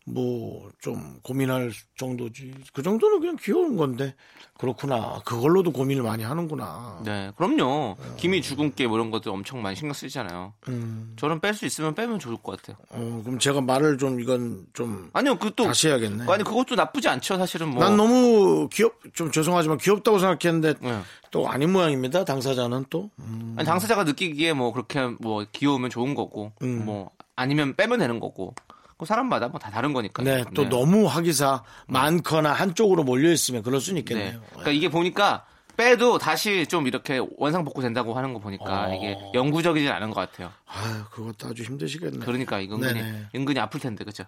뭐 0.05 0.69
좀 0.85 1.19
고민할 1.23 1.71
정도지. 1.97 2.53
그 2.73 2.83
정도는 2.83 3.19
그냥 3.19 3.37
귀여운 3.41 3.75
건데 3.75 4.13
그렇구나. 4.57 5.19
그걸로도 5.25 5.71
고민을 5.71 6.03
많이 6.03 6.23
하는구나. 6.23 7.01
네, 7.03 7.31
그럼요. 7.35 7.97
김이 8.17 8.43
주근깨 8.43 8.85
뭐 8.85 8.97
이런 8.97 9.09
것들 9.09 9.31
엄청 9.31 9.63
많이 9.63 9.75
신경 9.75 9.93
쓰잖아요. 9.93 10.53
음. 10.67 11.13
저는 11.17 11.39
뺄 11.39 11.55
수 11.55 11.65
있으면 11.65 11.95
빼면 11.95 12.19
좋을 12.19 12.37
것 12.37 12.55
같아요. 12.61 12.77
어, 12.89 13.21
그럼 13.23 13.39
제가 13.39 13.61
말을 13.61 13.97
좀 13.97 14.19
이건 14.19 14.67
좀 14.73 15.09
아니요, 15.13 15.39
그것도 15.39 15.63
다시 15.63 15.87
해야겠네. 15.87 16.25
아니 16.31 16.43
그것도 16.43 16.75
나쁘지 16.75 17.09
않죠, 17.09 17.37
사실은 17.37 17.69
뭐. 17.69 17.83
난 17.83 17.97
너무 17.97 18.69
귀엽 18.71 18.93
좀 19.13 19.31
죄송하지만 19.31 19.79
귀엽다고 19.79 20.19
생각했는데 20.19 20.75
네. 20.81 21.01
또 21.31 21.49
아닌 21.49 21.71
모양입니다. 21.73 22.25
당사자는 22.25 22.85
또. 22.91 23.09
음. 23.19 23.55
아니, 23.57 23.65
당사자가 23.65 24.03
느끼기에 24.03 24.53
뭐 24.53 24.71
그렇게 24.71 24.99
뭐 25.19 25.43
귀여우면 25.51 25.89
좋은 25.89 26.13
거고, 26.13 26.51
음. 26.61 26.85
뭐 26.85 27.09
아니면 27.35 27.75
빼면 27.75 27.97
되는 27.99 28.19
거고. 28.19 28.53
그 28.97 29.05
사람마다 29.05 29.49
뭐 29.49 29.59
다 29.59 29.69
다른 29.71 29.93
거니까. 29.93 30.23
네, 30.23 30.43
또 30.53 30.69
너무 30.69 31.05
화기사 31.07 31.63
많거나 31.87 32.53
한쪽으로 32.53 33.03
몰려 33.03 33.31
있으면 33.31 33.61
그럴 33.63 33.79
수는 33.81 33.95
네. 33.95 33.99
있겠네요. 33.99 34.41
그러니까 34.49 34.71
이게 34.71 34.89
보니까 34.89 35.45
빼도 35.75 36.17
다시 36.17 36.65
좀 36.67 36.87
이렇게 36.87 37.19
원상 37.37 37.65
복구 37.65 37.81
된다고 37.81 38.13
하는 38.13 38.33
거 38.33 38.39
보니까 38.39 38.85
어. 38.85 38.93
이게 38.95 39.17
영구적이진 39.33 39.91
않은 39.91 40.11
것 40.11 40.21
같아요. 40.21 40.51
아유, 40.67 41.03
그것도 41.11 41.49
아주 41.49 41.63
힘드시겠네. 41.63 42.19
그러니까 42.19 42.59
이거 42.59 42.75
은근히 42.75 42.93
네네. 43.01 43.27
은근히 43.35 43.59
아플 43.59 43.81
텐데 43.81 44.05
그죠? 44.05 44.23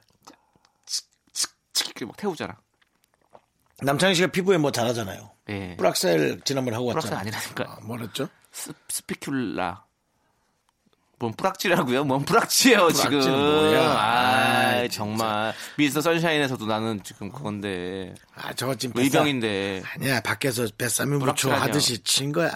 칙칙칙 1.34 2.06
막 2.08 2.18
태우잖아. 2.18 2.58
남창희 3.82 4.16
씨가 4.16 4.28
피부에 4.32 4.58
뭐 4.58 4.72
잘하잖아요. 4.72 5.32
네. 5.46 5.78
프락셀 5.78 6.42
지난번에 6.44 6.76
하고 6.76 6.88
프락셀 6.90 7.14
왔잖아요. 7.14 7.22
아니라니까. 7.22 7.64
아, 7.72 7.80
뭐랬죠? 7.86 8.28
스, 8.52 8.74
스피큘라. 8.90 9.84
뭔 11.20 11.34
프락치라고요? 11.34 12.04
뭔 12.04 12.24
프락치예요 12.24 12.92
지금? 12.92 13.22
아, 13.76 14.78
아이, 14.78 14.90
정말 14.90 15.54
미스터 15.76 16.02
선샤인에서도 16.02 16.66
나는 16.68 17.02
지금 17.04 17.32
그건데 17.32 18.14
아, 18.36 18.54
저거 18.54 18.76
지금 18.76 19.02
의병인데 19.02 19.82
아니야, 19.96 20.22
밖에서 20.22 20.68
Bésame 20.78 21.18
mucho 21.18 21.52
하듯이 21.52 22.04
친 22.04 22.32
거야. 22.32 22.52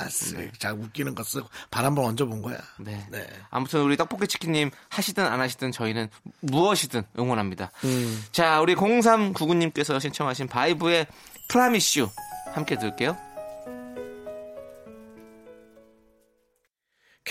자, 0.60 0.74
웃기는 0.74 1.16
거 1.16 1.24
쓰고 1.24 1.48
발 1.72 1.82
한번 1.82 2.06
얹어본 2.06 2.44
거야. 2.44 2.58
네. 2.78 3.04
네. 3.10 3.26
아무튼 3.50 3.82
우리 3.82 3.98
떡볶이 3.98 4.28
치킨님 4.28 4.70
하시든 4.90 5.26
안 5.26 5.40
하시든 5.42 5.72
저희는 5.72 6.10
무엇이든 6.42 7.04
응원합니다. 7.18 7.72
음. 7.84 8.24
자, 8.32 8.62
우리 8.62 8.76
0399님께서 8.76 10.00
신청하신 10.00 10.48
바이브의 10.48 11.08
Promise 11.48 12.02
U 12.02 12.10
함께 12.54 12.78
들을게요. 12.78 13.31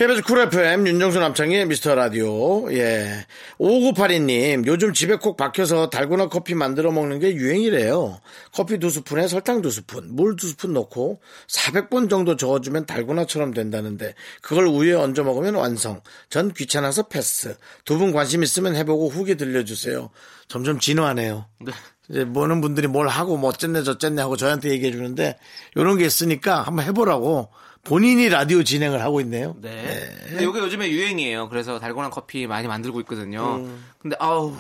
KBS 0.01 0.23
쿨 0.23 0.39
FM 0.39 0.87
윤정수 0.87 1.21
남창희의 1.21 1.67
미스터 1.67 1.95
라디오. 1.95 2.73
예. 2.73 3.27
5982님, 3.59 4.67
요즘 4.67 4.95
집에 4.95 5.17
콕 5.17 5.37
박혀서 5.37 5.91
달고나 5.91 6.31
커피 6.31 6.55
만들어 6.55 6.91
먹는 6.91 7.19
게 7.19 7.35
유행이래요. 7.35 8.19
커피 8.55 8.79
두 8.79 8.89
스푼에 8.89 9.29
설탕 9.29 9.61
두 9.61 9.71
스푼, 9.71 10.17
물 10.17 10.37
두 10.37 10.49
스푼 10.49 10.73
넣고 10.73 11.21
400번 11.49 12.09
정도 12.09 12.37
저어주면 12.37 12.87
달고나처럼 12.87 13.53
된다는데 13.53 14.15
그걸 14.41 14.69
우유에 14.69 14.95
얹어 14.95 15.23
먹으면 15.23 15.57
완성. 15.57 16.01
전 16.31 16.51
귀찮아서 16.55 17.03
패스. 17.09 17.55
두 17.85 17.99
분 17.99 18.13
관심 18.13 18.43
있으면 18.43 18.77
해보고 18.77 19.11
후기 19.11 19.37
들려주세요. 19.37 20.09
점점 20.49 20.81
진화하네요. 20.81 21.45
네. 21.61 21.73
이제 22.11 22.25
보는 22.25 22.61
분들이 22.61 22.89
뭘 22.89 23.09
하고 23.09 23.37
뭐 23.37 23.51
어쨌네 23.51 23.85
저쨌네 23.85 24.21
하고 24.21 24.37
저한테 24.37 24.71
얘기해 24.71 24.91
주는데 24.91 25.39
이런 25.77 25.97
게 25.97 26.05
있으니까 26.05 26.63
한번 26.63 26.85
해보라고 26.85 27.51
본인이 27.85 28.29
라디오 28.29 28.63
진행을 28.63 29.01
하고 29.01 29.21
있네요. 29.21 29.57
네. 29.61 30.11
근데 30.29 30.45
이게 30.45 30.59
요즘에 30.59 30.91
유행이에요. 30.91 31.49
그래서 31.49 31.79
달고나 31.79 32.11
커피 32.11 32.47
많이 32.47 32.67
만들고 32.67 33.01
있거든요. 33.01 33.65
근데 34.03 34.17
아우 34.19 34.55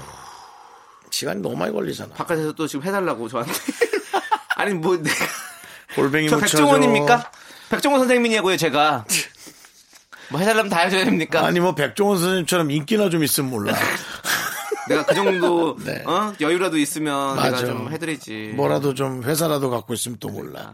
시간이 1.10 1.42
너무 1.42 1.56
많이 1.56 1.72
걸리잖아. 1.72 2.14
바깥에서 2.14 2.52
또 2.52 2.66
지금 2.66 2.86
해달라고 2.86 3.28
저한테. 3.28 3.52
아니 4.56 4.72
뭐 4.74 4.96
내가 4.96 5.16
골뱅이 5.96 6.28
저. 6.28 6.38
백종원입니까? 6.38 7.30
백종원 7.68 8.00
선생님이냐고요 8.00 8.56
제가. 8.56 9.04
뭐 10.30 10.38
해달라면 10.40 10.70
다 10.70 10.80
해줘야 10.80 11.04
됩니까? 11.04 11.44
아니 11.44 11.58
뭐 11.58 11.74
백종원 11.74 12.18
선생님처럼 12.18 12.70
인기나 12.70 13.10
좀 13.10 13.24
있으면 13.24 13.50
몰라. 13.50 13.74
내가 14.90 15.04
그 15.06 15.14
정도 15.14 15.76
네. 15.84 16.02
어? 16.04 16.34
여유라도 16.40 16.76
있으면 16.78 17.36
맞아. 17.36 17.50
내가 17.50 17.66
좀 17.66 17.90
해드리지. 17.92 18.52
뭐라도 18.56 18.94
좀 18.94 19.22
회사라도 19.22 19.70
갖고 19.70 19.94
있으면 19.94 20.18
또 20.20 20.28
몰라. 20.28 20.72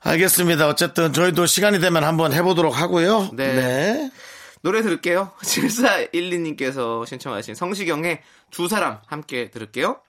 알겠습니다. 0.00 0.68
어쨌든 0.68 1.12
저희도 1.12 1.46
시간이 1.46 1.80
되면 1.80 2.04
한번 2.04 2.32
해보도록 2.32 2.78
하고요. 2.80 3.30
네. 3.34 3.52
네. 3.54 4.10
노래 4.62 4.82
들을게요. 4.82 5.32
7412님께서 5.42 7.06
신청하신 7.06 7.54
성시경의 7.54 8.22
두 8.50 8.68
사람 8.68 8.98
함께 9.06 9.50
들을게요. 9.50 10.00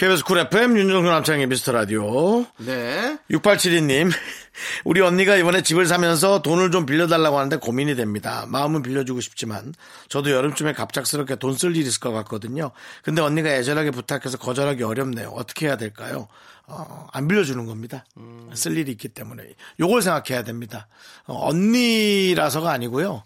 KBS 0.00 0.24
쿨 0.24 0.38
FM 0.38 0.78
윤정수 0.78 1.10
남창희의 1.10 1.46
미스터 1.46 1.72
라디오. 1.72 2.46
네. 2.56 3.18
6872님, 3.30 4.10
우리 4.86 5.02
언니가 5.02 5.36
이번에 5.36 5.60
집을 5.60 5.84
사면서 5.84 6.40
돈을 6.40 6.70
좀 6.70 6.86
빌려달라고 6.86 7.36
하는데 7.36 7.56
고민이 7.56 7.96
됩니다. 7.96 8.46
마음은 8.48 8.80
빌려주고 8.80 9.20
싶지만, 9.20 9.74
저도 10.08 10.30
여름쯤에 10.30 10.72
갑작스럽게 10.72 11.36
돈 11.36 11.52
쓸 11.54 11.76
일이 11.76 11.80
있을 11.86 12.00
것 12.00 12.12
같거든요. 12.12 12.70
근데 13.02 13.20
언니가 13.20 13.50
애절하게 13.50 13.90
부탁해서 13.90 14.38
거절하기 14.38 14.82
어렵네요. 14.84 15.32
어떻게 15.36 15.66
해야 15.66 15.76
될까요? 15.76 16.28
어, 16.66 17.06
안 17.12 17.28
빌려주는 17.28 17.66
겁니다. 17.66 18.06
쓸 18.54 18.78
일이 18.78 18.92
있기 18.92 19.08
때문에. 19.08 19.42
요걸 19.80 20.00
생각해야 20.00 20.44
됩니다. 20.44 20.88
어, 21.26 21.46
언니라서가 21.46 22.70
아니고요. 22.70 23.22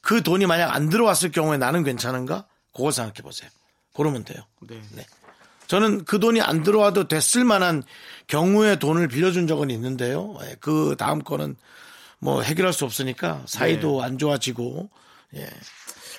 그 0.00 0.24
돈이 0.24 0.46
만약 0.46 0.74
안 0.74 0.88
들어왔을 0.88 1.30
경우에 1.30 1.58
나는 1.58 1.84
괜찮은가? 1.84 2.46
그걸 2.74 2.90
생각해 2.90 3.22
보세요. 3.22 3.48
그러면 3.94 4.24
돼요. 4.24 4.42
네. 4.96 5.06
저는 5.68 6.04
그 6.04 6.18
돈이 6.18 6.40
안 6.40 6.62
들어와도 6.62 7.08
됐을 7.08 7.44
만한 7.44 7.82
경우에 8.26 8.76
돈을 8.78 9.06
빌려준 9.08 9.46
적은 9.46 9.70
있는데요. 9.70 10.34
예, 10.42 10.56
그 10.60 10.96
다음 10.98 11.20
거는 11.22 11.56
뭐 12.18 12.42
해결할 12.42 12.72
수 12.72 12.84
없으니까 12.84 13.42
사이도 13.46 14.02
안 14.02 14.18
좋아지고 14.18 14.90
예. 15.36 15.48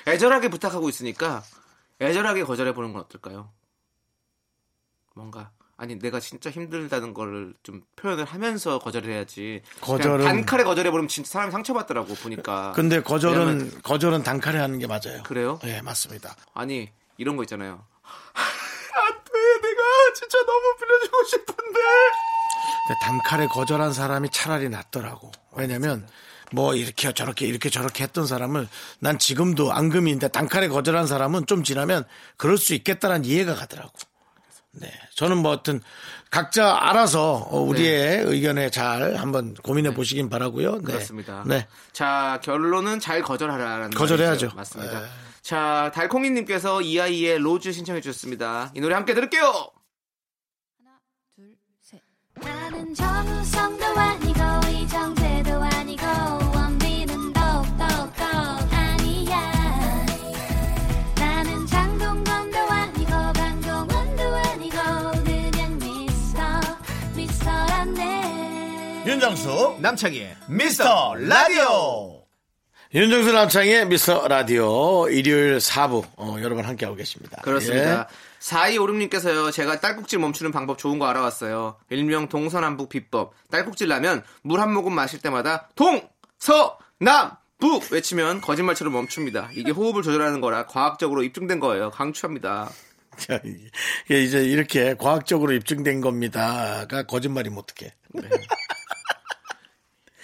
애절하게 0.08 0.50
부탁하고 0.50 0.88
있으니까 0.88 1.44
애절하게 2.00 2.44
거절해 2.44 2.74
보는 2.74 2.94
건 2.94 3.02
어떨까요? 3.02 3.52
뭔가 5.16 5.52
아니 5.78 5.98
내가 5.98 6.20
진짜 6.20 6.50
힘들다는 6.52 7.14
거를 7.14 7.54
좀 7.64 7.82
표현을 7.96 8.26
하면서 8.26 8.80
거절을 8.80 9.12
해야지. 9.12 9.62
그냥 9.82 10.00
거절은- 10.00 10.24
단칼에 10.26 10.64
거절해 10.64 10.92
버리면 10.92 11.08
진짜 11.08 11.30
사람이 11.32 11.52
상처받더라고 11.52 12.14
보니까. 12.16 12.72
근데 12.76 13.02
거절은 13.02 13.40
왜냐면- 13.40 13.82
거절은 13.82 14.24
단칼에 14.24 14.60
하는 14.60 14.78
게 14.78 14.88
맞아요. 14.88 15.24
그래요? 15.24 15.60
예, 15.64 15.82
맞습니다. 15.82 16.36
아니 16.54 16.90
이런 17.18 17.36
거 17.36 17.44
있잖아요. 17.44 17.84
진짜 20.20 20.38
너무 20.46 20.76
빌려주고 20.80 21.24
싶은데. 21.26 21.80
단칼에 23.02 23.48
거절한 23.48 23.94
사람이 23.94 24.30
차라리 24.32 24.68
낫더라고. 24.68 25.32
왜냐면 25.54 26.06
뭐 26.52 26.76
이렇게 26.76 27.14
저렇게 27.14 27.46
이렇게 27.46 27.70
저렇게 27.70 28.04
했던 28.04 28.28
사람을 28.28 28.68
난 29.00 29.18
지금도 29.18 29.72
앙금인데 29.72 30.30
단칼에 30.30 30.68
거절한 30.68 31.08
사람은 31.08 31.46
좀 31.46 31.64
지나면 31.64 32.04
그럴 32.36 32.58
수 32.58 32.74
있겠다는 32.74 33.24
이해가 33.24 33.56
가더라고. 33.56 33.94
네. 34.72 34.92
저는 35.16 35.38
뭐 35.38 35.52
어떤 35.52 35.82
각자 36.32 36.78
알아서 36.80 37.48
어, 37.50 37.60
우리의 37.62 38.24
의견에 38.24 38.70
잘 38.70 39.16
한번 39.16 39.54
고민해 39.54 39.94
보시긴 39.94 40.30
바라고요. 40.30 40.78
네. 40.78 40.84
그렇습니다. 40.84 41.44
네. 41.46 41.68
자 41.94 42.40
결론은 42.44 43.00
잘 43.00 43.22
거절하라는 43.22 43.92
거절해야죠. 43.92 44.48
말이죠. 44.48 44.56
맞습니다. 44.56 45.00
네. 45.02 45.08
자 45.42 45.92
달콩이 45.94 46.30
님께서 46.32 46.82
이아이의 46.82 47.40
로즈 47.40 47.72
신청해 47.72 48.02
주셨습니다. 48.02 48.72
이 48.76 48.82
노래 48.82 48.96
함께 48.96 49.14
들을게요. 49.14 49.72
나는 52.44 52.94
정우성도 52.94 53.86
아니고 53.86 54.40
이정재도 54.72 55.52
아니고 55.64 56.06
원빈은 56.56 57.34
더욱더 57.34 57.84
아니야 58.72 59.40
나는 61.16 61.68
장동건도 61.68 62.58
아니고 62.60 63.12
강동원도 63.12 64.24
아니고 64.24 64.76
그냥 65.24 65.78
미스터 65.80 66.42
미스터란데 67.16 69.04
윤정수 69.08 69.78
남창희의 69.82 70.36
미스터 70.48 71.16
라디오. 71.16 72.20
윤정수 72.94 73.32
남창의 73.32 73.86
미스터 73.88 74.28
라디오 74.28 75.08
일요일 75.10 75.58
4부 75.58 76.06
어, 76.18 76.38
여러분 76.42 76.66
함께하고 76.66 76.96
계십니다. 76.98 77.40
그렇습니다. 77.44 78.08
예. 78.10 78.29
4256님께서요, 78.40 79.52
제가 79.52 79.80
딸꾹질 79.80 80.20
멈추는 80.20 80.52
방법 80.52 80.78
좋은 80.78 80.98
거 81.00 81.08
알아왔어요. 81.08 81.78
일명 81.90 82.30
동서남북 82.30 82.90
비법. 82.90 83.34
딸꾹질 83.52 83.88
나면 83.88 84.24
물 84.42 84.60
한 84.60 84.74
모금 84.74 84.94
마실 84.94 85.20
때마다 85.22 85.70
동, 85.76 86.08
서, 86.38 86.78
남, 87.00 87.32
북 87.60 87.92
외치면 87.92 88.42
거짓말처럼 88.42 88.94
멈춥니다. 88.94 89.50
이게 89.54 89.72
호흡을 89.72 90.02
조절하는 90.02 90.40
거라 90.42 90.66
과학적으로 90.66 91.24
입증된 91.24 91.60
거예요. 91.60 91.92
강추합니다. 91.92 92.70
자, 93.18 93.42
이제 94.10 94.44
이렇게 94.46 94.96
과학적으로 94.96 95.52
입증된 95.54 96.00
겁니다가 96.00 97.04
거짓말이면 97.04 97.60
어떡해. 97.60 97.94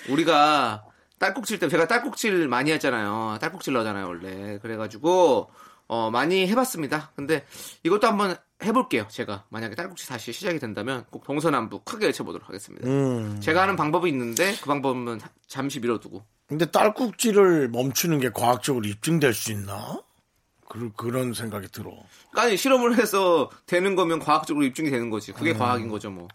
우리가 0.09 0.85
딸꾹질 1.19 1.59
때 1.59 1.67
제가 1.67 1.87
딸꾹질 1.87 2.47
많이 2.47 2.71
했잖아요. 2.71 3.37
딸꾹질 3.41 3.73
넣잖아요 3.73 4.07
원래. 4.07 4.59
그래가지고 4.59 5.49
어 5.87 6.09
많이 6.09 6.47
해봤습니다. 6.47 7.11
근데 7.15 7.45
이것도 7.83 8.07
한번 8.07 8.35
해볼게요. 8.63 9.07
제가 9.09 9.45
만약에 9.49 9.75
딸꾹질 9.75 10.07
다시 10.07 10.31
시작이 10.31 10.59
된다면 10.59 11.05
꼭 11.11 11.23
동서남북 11.23 11.85
크게 11.85 12.07
외쳐보도록 12.07 12.47
하겠습니다. 12.47 12.87
음. 12.87 13.39
제가 13.39 13.61
하는 13.61 13.75
방법이 13.75 14.09
있는데 14.09 14.55
그 14.61 14.65
방법은 14.65 15.19
잠시 15.47 15.79
미뤄두고. 15.79 16.23
근데 16.47 16.65
딸꾹질을 16.65 17.69
멈추는 17.69 18.19
게 18.19 18.29
과학적으로 18.29 18.85
입증될 18.85 19.33
수 19.33 19.51
있나? 19.51 20.01
그, 20.67 20.91
그런 20.95 21.33
생각이 21.33 21.67
들어. 21.69 21.91
아니 22.33 22.57
실험을 22.57 22.97
해서 22.97 23.49
되는 23.65 23.95
거면 23.95 24.19
과학적으로 24.19 24.65
입증이 24.65 24.89
되는 24.89 25.09
거지. 25.09 25.31
그게 25.31 25.51
음. 25.51 25.57
과학인 25.57 25.89
거죠 25.89 26.09
뭐. 26.09 26.27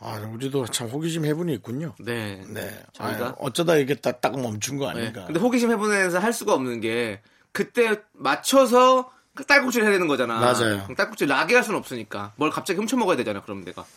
아, 0.00 0.16
우리도 0.18 0.66
참 0.66 0.88
호기심 0.88 1.24
해분이 1.24 1.54
있군요. 1.54 1.94
네. 1.98 2.42
네. 2.48 2.84
저희가 2.92 3.26
아, 3.26 3.34
어쩌다 3.38 3.76
이게 3.76 3.94
딱, 3.94 4.20
딱 4.20 4.38
멈춘 4.38 4.76
거 4.78 4.92
네. 4.92 5.00
아닌가. 5.00 5.24
근데 5.26 5.40
호기심 5.40 5.70
해보내서 5.70 6.18
할 6.18 6.32
수가 6.32 6.54
없는 6.54 6.80
게 6.80 7.22
그때 7.54 8.02
맞춰서 8.12 9.10
그 9.34 9.44
딸꾹질 9.46 9.82
해야 9.82 9.90
되는 9.92 10.06
거잖아. 10.08 10.38
맞아요. 10.38 10.86
딸꾹질 10.96 11.26
나게 11.28 11.54
할 11.54 11.64
수는 11.64 11.78
없으니까 11.78 12.32
뭘 12.36 12.50
갑자기 12.50 12.78
훔쳐 12.78 12.96
먹어야 12.98 13.16
되잖아. 13.16 13.40
그럼 13.42 13.64
내가 13.64 13.84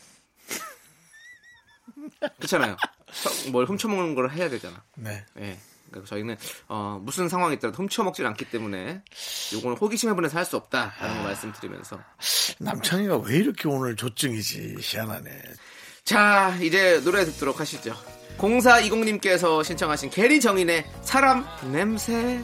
그렇잖아요. 2.38 2.78
서- 3.12 3.52
뭘 3.52 3.66
훔쳐 3.66 3.88
먹는 3.88 4.16
걸 4.16 4.32
해야 4.32 4.50
되잖아. 4.50 4.82
네. 4.96 5.24
예. 5.40 5.58
그러니까 5.90 6.10
저희는 6.10 6.36
어, 6.68 7.00
무슨 7.02 7.30
상황이 7.30 7.56
있더라도 7.56 7.78
훔쳐 7.78 8.04
먹질 8.04 8.26
않기 8.28 8.46
때문에 8.46 9.02
요거는 9.54 9.78
호기심 9.78 10.10
해보내서 10.10 10.38
할 10.38 10.46
수 10.46 10.58
없다라는 10.58 11.16
걸 11.16 11.24
말씀드리면서 11.24 12.00
남창이가 12.60 13.18
왜 13.18 13.38
이렇게 13.38 13.68
오늘 13.70 13.96
조증이지? 13.96 14.78
희한하네. 14.80 15.42
자 16.04 16.56
이제 16.62 17.02
노래 17.04 17.24
듣도록 17.26 17.60
하시죠. 17.60 17.96
0420님께서 18.38 19.64
신청하신 19.64 20.10
게리 20.10 20.40
정인의 20.42 20.86
사람 21.02 21.46
냄새 21.72 22.44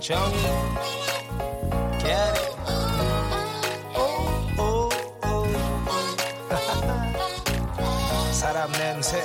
정이 0.00 0.34
get 1.98 2.12
it 2.12 2.54
오, 3.96 4.00
오, 4.60 4.88
오. 5.26 5.46
사람 8.32 8.70
냄새 8.72 9.18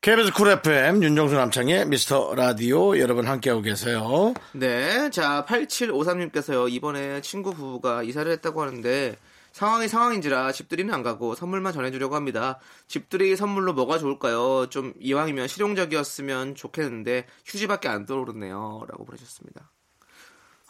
KBS 0.00 0.32
쿨 0.34 0.48
FM 0.50 1.02
윤정수 1.02 1.34
남창의 1.34 1.86
미스터 1.86 2.34
라디오 2.34 2.98
여러분 2.98 3.26
함께하고 3.26 3.62
계세요. 3.62 4.34
네, 4.52 5.08
자 5.08 5.46
8753님께서요 5.48 6.70
이번에 6.70 7.22
친구 7.22 7.54
부부가 7.54 8.02
이사를 8.02 8.30
했다고 8.32 8.60
하는데 8.60 9.16
상황이 9.54 9.86
상황인지라 9.86 10.50
집들이는 10.50 10.92
안 10.92 11.04
가고 11.04 11.36
선물만 11.36 11.72
전해주려고 11.72 12.16
합니다. 12.16 12.58
집들이 12.88 13.36
선물로 13.36 13.72
뭐가 13.72 13.98
좋을까요? 13.98 14.68
좀 14.68 14.92
이왕이면 14.98 15.46
실용적이었으면 15.46 16.56
좋겠는데 16.56 17.28
휴지밖에 17.46 17.86
안 17.86 18.04
떠오르네요.라고 18.04 19.04
보내셨습니다. 19.04 19.70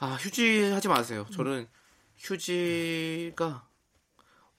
아 0.01 0.16
휴지 0.20 0.64
하지 0.70 0.88
마세요. 0.88 1.25
저는 1.33 1.66
휴지가 2.18 3.66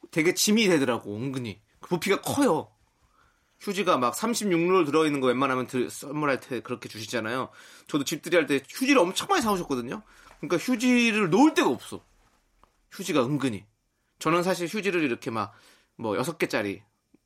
되게 0.10 0.34
짐이 0.34 0.68
되더라고 0.70 1.16
은근히 1.16 1.62
그 1.80 1.90
부피가 1.90 2.22
커요. 2.22 2.72
휴지가 3.60 3.98
막 4.00 4.16
36롤 4.16 4.86
들어있는 4.88 5.22
거 5.22 5.28
웬만하면 5.28 5.68
드- 5.68 5.88
선물할 5.88 6.40
때 6.40 6.62
그렇게 6.62 6.90
주시잖아요. 6.90 7.50
저도 7.88 8.04
집들이 8.04 8.36
할 8.38 8.48
때 8.48 8.60
휴지를 8.68 8.98
엄청 8.98 9.28
많이 9.28 9.44
사오셨거든요. 9.44 10.02
그러니까 10.40 10.58
휴지를 10.58 11.30
놓을 11.30 11.54
데가 11.54 11.70
없어. 11.70 12.04
휴지가 12.92 13.24
은근히. 13.24 13.66
저는 14.20 14.44
사실 14.44 14.68
휴지를 14.68 15.04
이렇게 15.04 15.30
막 15.32 15.54
뭐 15.98 16.18
여섯 16.18 16.38
개짜리, 16.38 16.82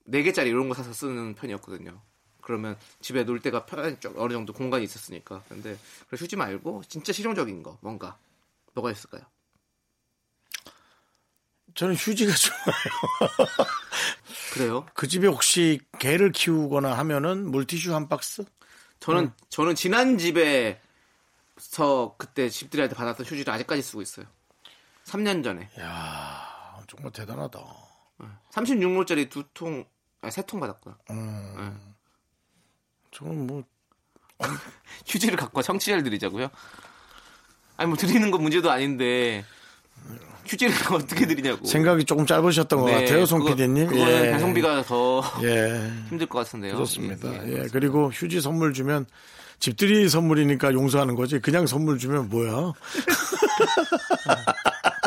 네 0.05 0.21
개짜리 0.21 0.49
이런 0.49 0.69
거 0.69 0.75
사서 0.75 0.93
쓰는 0.93 1.33
편이었거든요. 1.35 1.99
그러면 2.41 2.77
집에 3.01 3.23
놓을 3.23 3.39
데가 3.41 3.65
편한 3.65 3.99
쪽 3.99 4.19
어느 4.19 4.31
정도 4.33 4.53
공간이 4.53 4.83
있었으니까. 4.83 5.43
근데 5.49 5.77
그 6.07 6.15
휴지 6.15 6.35
말고 6.35 6.83
진짜 6.87 7.11
실용적인 7.11 7.63
거 7.63 7.77
뭔가 7.81 8.17
뭐가 8.75 8.91
있을까요? 8.91 9.23
저는 11.75 11.95
휴지가 11.95 12.31
좋아요. 12.37 13.39
그래요? 14.53 14.85
그 14.93 15.07
집에 15.07 15.27
혹시 15.27 15.79
개를 15.99 16.31
키우거나 16.31 16.97
하면은 16.99 17.49
물티슈 17.49 17.93
한 17.93 18.07
박스? 18.07 18.43
저는 18.99 19.31
저는 19.49 19.75
지난 19.75 20.17
집에서 20.17 20.77
그때 22.17 22.49
집들이 22.49 22.81
할 22.81 22.89
때 22.89 22.95
받았던 22.95 23.25
휴지를 23.25 23.51
아직까지 23.53 23.81
쓰고 23.81 24.01
있어요. 24.01 24.25
3년 25.05 25.43
전에. 25.43 25.69
야 25.79 26.58
정말 26.87 27.11
대단하다. 27.11 27.59
36로짜리 28.51 29.29
두 29.29 29.43
통, 29.53 29.85
아니 30.21 30.31
세통 30.31 30.59
받았구나. 30.59 30.97
저는 33.11 33.47
뭐 33.47 33.63
휴지를 35.07 35.37
갖고 35.37 35.61
청취자를 35.61 36.03
드리자고요. 36.03 36.49
아니 37.77 37.87
뭐 37.87 37.97
드리는 37.97 38.29
건 38.31 38.41
문제도 38.41 38.69
아닌데 38.69 39.43
휴지를 40.45 40.73
어떻게 40.93 41.25
드리냐고. 41.25 41.65
생각이 41.65 42.05
조금 42.05 42.25
짧으셨던 42.25 42.79
것 42.79 42.85
네, 42.87 43.05
같아요, 43.05 43.25
송 43.25 43.39
그거- 43.39 43.51
PD님. 43.55 43.87
그거는 43.87 44.21
배송비가 44.33 44.83
더 44.83 45.21
예. 45.43 45.91
힘들 46.09 46.27
것 46.27 46.39
같은데요. 46.39 46.73
그렇습니다. 46.75 47.31
예, 47.47 47.63
예, 47.63 47.67
그리고 47.71 48.09
휴지 48.11 48.41
선물 48.41 48.73
주면 48.73 49.05
집들이 49.59 50.07
선물이니까 50.09 50.73
용서하는 50.73 51.15
거지. 51.15 51.39
그냥 51.39 51.67
선물 51.67 51.97
주면 51.99 52.29
뭐야? 52.29 52.73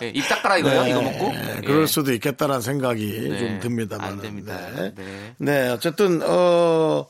예, 0.02 0.08
입 0.08 0.28
닦아라 0.28 0.58
이거요? 0.58 0.86
이거 0.88 1.02
먹고? 1.02 1.32
예, 1.34 1.56
예. 1.58 1.60
그럴 1.60 1.86
수도 1.86 2.12
있겠다라는 2.12 2.60
생각이 2.60 3.28
네, 3.30 3.38
좀 3.38 3.60
듭니다만. 3.60 4.08
안 4.08 4.20
됩니다. 4.20 4.58
네. 4.74 4.92
네. 4.96 5.34
네, 5.38 5.68
어쨌든 5.68 6.20
어 6.24 7.06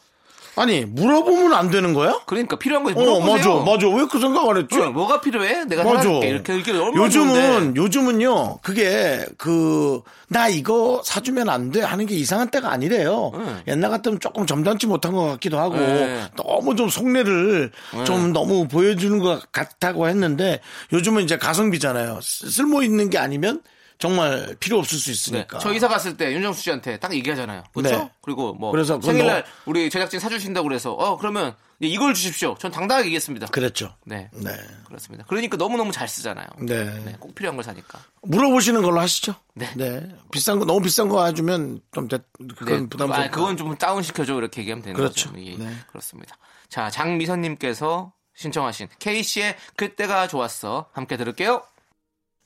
아니 0.55 0.85
물어보면 0.85 1.55
안 1.55 1.71
되는 1.71 1.95
거야? 1.95 2.21
그러니까 2.27 2.59
필요한 2.59 2.85
거 2.85 2.91
어, 2.91 2.95
물어보세요. 2.95 3.61
맞아, 3.61 3.71
맞아. 3.73 3.89
왜 3.89 4.07
그 4.07 4.21
생각 4.21 4.47
안 4.49 4.57
했지? 4.59 4.79
어, 4.79 4.91
뭐가 4.91 5.21
필요해? 5.23 5.65
내가 5.65 5.83
맞아. 5.83 5.97
사줄게. 6.03 6.29
이렇게 6.29 6.55
이렇게 6.55 6.73
요즘은 6.73 7.35
좋은데. 7.75 7.81
요즘은요. 7.81 8.59
그게 8.63 9.25
그 9.39 10.03
나 10.29 10.49
이거 10.49 11.03
사주면 11.05 11.51
안 11.51 11.71
돼 11.73 11.83
하는 11.83 12.07
게 12.07 12.15
이상한 12.15 12.49
때가 12.49 12.71
아니래요. 12.73 13.33
네. 13.37 13.73
옛날 13.75 13.91
같으면 13.91 14.19
조금 14.19 14.47
점잖지 14.47 14.87
못한 14.87 15.13
것 15.13 15.27
같기도 15.27 15.59
하고 15.59 15.77
네. 15.77 16.23
너무 16.37 16.75
좀 16.75 16.89
속내를 16.89 17.71
좀 18.07 18.33
너무 18.33 18.67
보여주는 18.67 19.19
것 19.19 19.53
같다고 19.53 20.09
했는데 20.09 20.61
요즘은 20.93 21.25
이제 21.25 21.37
가성비잖아요. 21.37 22.21
쓰- 22.23 22.51
쓸모 22.51 22.83
있는 22.83 23.11
게 23.11 23.19
아니면 23.19 23.61
정말 24.03 24.57
필요 24.59 24.79
없을 24.81 24.99
수 24.99 25.07
네. 25.07 25.13
있으니까. 25.13 25.61
저 25.61 25.73
이사 25.73 25.87
갔을 25.87 26.17
때 26.17 26.33
윤정수 26.33 26.61
씨한테 26.61 26.99
딱 26.99 27.15
얘기하잖아요. 27.15 27.63
그렇죠? 27.73 27.97
네. 27.99 28.11
그리고 28.21 28.53
뭐 28.53 28.73
그래서 28.73 29.01
생일날 29.01 29.45
우리 29.65 29.89
제작진 29.91 30.19
사주신다고 30.19 30.67
그래서 30.67 30.91
어 30.93 31.17
그러면 31.19 31.55
이걸 31.79 32.13
주십시오. 32.13 32.57
전 32.59 32.73
당당하게 32.73 33.07
얘기했습니다. 33.07 33.47
그랬죠. 33.47 33.95
네. 34.05 34.29
네. 34.35 34.51
그렇습니다. 34.87 35.25
그러니까 35.29 35.57
너무너무 35.57 35.93
잘 35.93 36.09
쓰잖아요. 36.09 36.47
네. 36.63 36.85
네, 37.05 37.17
꼭 37.21 37.33
필요한 37.37 37.55
걸 37.57 37.63
사니까. 37.63 38.01
물어보시는 38.23 38.83
걸로 38.83 38.99
하시죠. 39.01 39.37
네. 39.55 39.73
비싼 40.33 40.59
거 40.59 40.65
너무 40.65 40.81
비싼 40.83 41.09
거 41.09 41.25
해주면 41.27 41.81
좀 41.93 42.09
대- 42.09 42.19
그건 42.57 42.83
네. 42.83 42.89
부담스럽고. 42.89 43.15
아, 43.23 43.31
그건 43.31 43.57
좀 43.57 43.77
다운 43.77 44.03
시켜줘 44.03 44.35
이렇게 44.37 44.63
얘기하면 44.63 44.83
되는 44.83 44.97
그렇죠. 44.97 45.31
거죠. 45.31 45.45
예, 45.45 45.55
네. 45.57 45.73
그렇습니다. 45.89 46.37
자, 46.69 46.91
장미선님께서 46.91 48.13
신청하신 48.35 48.89
K 48.99 49.23
씨의 49.23 49.57
그때가 49.77 50.27
좋았어 50.27 50.87
함께 50.93 51.17
들을게요. 51.17 51.63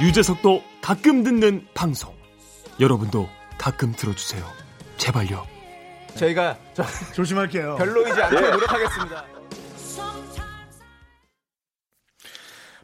유재석도 0.00 0.62
가끔 0.82 1.22
듣는 1.22 1.66
방송. 1.74 2.14
여러분도 2.80 3.28
가끔 3.58 3.92
들어주세요. 3.92 4.44
제발요. 4.96 5.46
저희가 6.16 6.58
저 6.74 6.84
조심할게요. 7.14 7.76
별로이지 7.76 8.20
않게 8.22 8.36
예. 8.36 8.50
노력하겠습니다. 8.50 9.24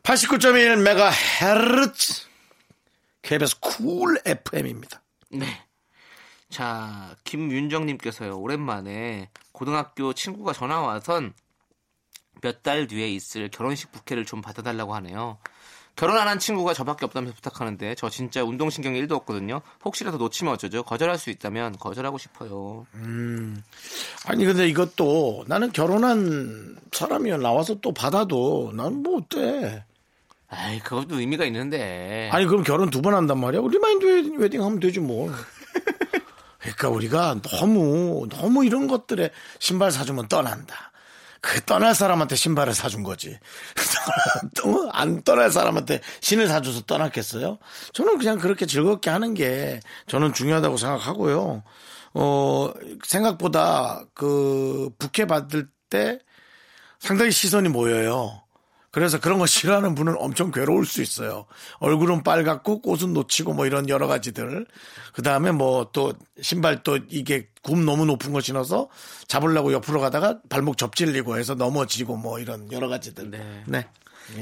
89.1 0.02 0.82
메가헤르츠 0.82 2.26
KBS 3.22 3.60
쿨 3.60 4.18
FM입니다. 4.24 5.02
네. 5.30 5.46
자, 6.48 7.14
김윤정님께서요, 7.24 8.36
오랜만에 8.38 9.30
고등학교 9.52 10.12
친구가 10.12 10.52
전화 10.52 10.80
와선 10.80 11.32
몇 12.42 12.62
달 12.62 12.86
뒤에 12.86 13.08
있을 13.10 13.50
결혼식 13.50 13.92
부케를 13.92 14.24
좀 14.24 14.40
받아달라고 14.40 14.94
하네요. 14.96 15.38
결혼 16.00 16.16
안 16.16 16.28
한 16.28 16.38
친구가 16.38 16.72
저밖에 16.72 17.04
없다면서 17.04 17.34
부탁하는데 17.34 17.94
저 17.96 18.08
진짜 18.08 18.42
운동신경이 18.42 19.02
1도 19.02 19.12
없거든요. 19.12 19.60
혹시라도 19.84 20.16
놓치면 20.16 20.54
어쩌죠? 20.54 20.82
거절할 20.82 21.18
수 21.18 21.28
있다면 21.28 21.76
거절하고 21.78 22.16
싶어요. 22.16 22.86
아니 24.24 24.44
근데 24.46 24.66
이것도 24.68 25.44
나는 25.46 25.72
결혼한 25.72 26.78
사람이 26.92 27.30
나와서 27.38 27.74
또 27.82 27.92
받아도 27.92 28.72
난 28.74 29.02
뭐 29.02 29.18
어때? 29.18 29.84
아이, 30.48 30.78
그것도 30.80 31.20
의미가 31.20 31.44
있는데. 31.44 32.30
아니 32.32 32.46
그럼 32.46 32.62
결혼 32.64 32.88
두 32.90 33.02
번 33.02 33.14
한단 33.14 33.38
말이야? 33.38 33.60
리마인드 33.60 34.36
웨딩 34.38 34.62
하면 34.64 34.80
되지 34.80 35.00
뭐. 35.00 35.30
그러니까 36.60 36.88
우리가 36.88 37.40
너무 37.42 38.26
너무 38.30 38.64
이런 38.64 38.86
것들에 38.86 39.30
신발 39.58 39.90
사주면 39.92 40.28
떠난다. 40.28 40.89
그 41.40 41.60
떠날 41.62 41.94
사람한테 41.94 42.36
신발을 42.36 42.74
사준 42.74 43.02
거지. 43.02 43.38
또안 44.56 45.22
떠날 45.22 45.50
사람한테 45.50 46.00
신을 46.20 46.46
사줘서 46.48 46.82
떠났겠어요? 46.82 47.58
저는 47.92 48.18
그냥 48.18 48.38
그렇게 48.38 48.66
즐겁게 48.66 49.10
하는 49.10 49.34
게 49.34 49.80
저는 50.06 50.32
중요하다고 50.34 50.76
생각하고요. 50.76 51.62
어, 52.14 52.72
생각보다 53.04 54.04
그 54.14 54.90
부케 54.98 55.26
받을 55.26 55.68
때 55.88 56.18
상당히 56.98 57.30
시선이 57.32 57.68
모여요. 57.68 58.39
그래서 58.92 59.20
그런 59.20 59.38
거 59.38 59.46
싫어하는 59.46 59.94
분은 59.94 60.16
엄청 60.18 60.50
괴로울 60.50 60.84
수 60.84 61.00
있어요. 61.02 61.46
얼굴은 61.78 62.22
빨갛고 62.24 62.80
꽃은 62.80 63.12
놓치고 63.12 63.52
뭐 63.52 63.66
이런 63.66 63.88
여러 63.88 64.06
가지들. 64.06 64.66
그 65.12 65.22
다음에 65.22 65.52
뭐 65.52 65.90
또 65.92 66.12
신발 66.40 66.82
또 66.82 66.98
이게 67.08 67.48
굽 67.62 67.78
너무 67.78 68.04
높은 68.06 68.32
거 68.32 68.40
신어서 68.40 68.88
잡으려고 69.26 69.72
옆으로 69.72 70.00
가다가 70.00 70.40
발목 70.48 70.76
접질리고 70.78 71.36
해서 71.38 71.54
넘어지고 71.54 72.16
뭐 72.16 72.38
이런 72.38 72.70
여러 72.72 72.88
가지들. 72.88 73.30
네. 73.30 73.62
네. 73.66 73.86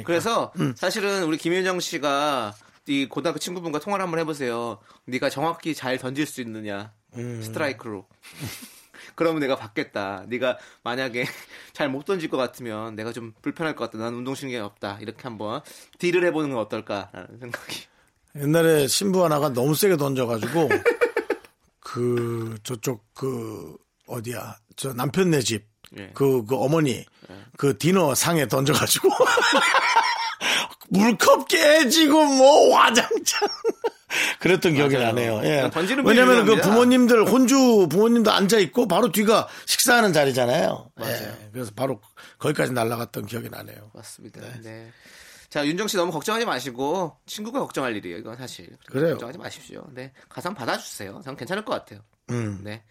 그래서 0.05 0.53
사실은 0.77 1.25
우리 1.25 1.39
김윤정 1.39 1.81
씨가 1.81 2.55
이 2.87 3.07
고등학교 3.07 3.39
친구분과 3.39 3.81
통화를 3.81 4.03
한번 4.03 4.21
해보세요. 4.21 4.79
네가 5.07 5.31
정확히 5.31 5.75
잘 5.75 5.99
던질 5.99 6.27
수 6.27 6.41
있느냐 6.41 6.93
스트라이크로. 7.15 8.07
그러면 9.15 9.41
내가 9.41 9.57
받겠다. 9.57 10.25
네가 10.29 10.59
만약에 10.83 11.25
잘 11.73 11.89
못 11.89 12.05
던질 12.05 12.29
것 12.29 12.37
같으면 12.37 12.95
내가 12.97 13.13
좀 13.13 13.33
불편할 13.43 13.75
것 13.75 13.91
같다. 13.91 14.03
난 14.03 14.15
운동신경이 14.15 14.63
없다. 14.63 14.99
이렇게 15.01 15.23
한번 15.23 15.63
딜을 15.99 16.25
해보는 16.27 16.51
건 16.51 16.59
어떨까라는 16.59 17.39
생각이. 17.41 17.83
옛날에 18.37 18.87
신부 18.87 19.25
하나가 19.25 19.49
너무 19.49 19.75
세게 19.75 19.97
던져가지고 19.97 20.69
그 21.81 22.57
저쪽 22.63 23.05
그 23.15 23.77
어디야 24.07 24.57
저 24.77 24.93
남편네 24.93 25.41
집 25.41 25.67
예. 25.97 26.11
그, 26.15 26.45
그 26.45 26.55
어머니, 26.57 27.05
그 27.57 27.79
디너 27.79 28.15
상에 28.15 28.47
던져가지고, 28.47 29.09
물컵 30.91 31.49
깨지고, 31.49 32.25
뭐, 32.25 32.69
와장창. 32.75 33.49
그랬던 34.41 34.75
기억이 34.75 34.95
맞아요. 34.97 35.09
나네요. 35.09 35.41
예. 35.45 35.71
왜냐면 36.05 36.47
그. 36.47 36.57
부모님들, 36.61 37.29
혼주 37.29 37.89
부모님도 37.91 38.31
앉아 38.33 38.59
있고, 38.59 38.89
바로 38.89 39.13
뒤가 39.13 39.49
식사하는 39.67 40.13
자리잖아요. 40.13 40.91
예. 41.03 41.51
그래서 41.53 41.71
바로 41.77 42.01
거기까지 42.39 42.73
날아갔던 42.73 43.27
기억이 43.27 43.51
나네요. 43.51 43.91
맞습니다. 43.95 44.41
네. 44.63 44.91
자, 45.51 45.67
윤정 45.67 45.89
씨 45.89 45.97
너무 45.97 46.13
걱정하지 46.13 46.45
마시고 46.45 47.17
친구가 47.27 47.61
걱정할 47.61 47.97
일이에요. 47.97 48.19
이건 48.19 48.37
사실. 48.37 48.69
그래요. 48.87 49.13
걱정하지 49.13 49.39
마십시오. 49.39 49.85
네. 49.93 50.13
가상 50.29 50.55
받아주세요. 50.55 51.21
저는 51.25 51.37
괜찮을 51.37 51.65
것 51.65 51.73
같아요. 51.73 52.01
음. 52.31 52.61
네. 52.63 52.83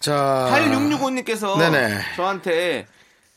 자. 0.00 0.48
8665님께서 0.52 1.56
네네. 1.58 2.00
저한테 2.16 2.86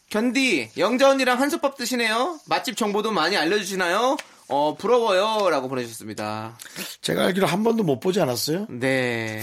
견디 0.09 0.69
영자 0.77 1.09
언니랑 1.09 1.39
한솥밥 1.41 1.77
드시네요. 1.77 2.39
맛집 2.45 2.77
정보도 2.77 3.11
많이 3.11 3.35
알려주시나요? 3.37 4.17
어 4.49 4.75
부러워요라고 4.77 5.67
보내주셨습니다. 5.67 6.57
제가 7.01 7.25
알기로 7.25 7.47
한 7.47 7.63
번도 7.63 7.83
못 7.83 7.99
보지 7.99 8.21
않았어요? 8.21 8.67
네. 8.69 9.41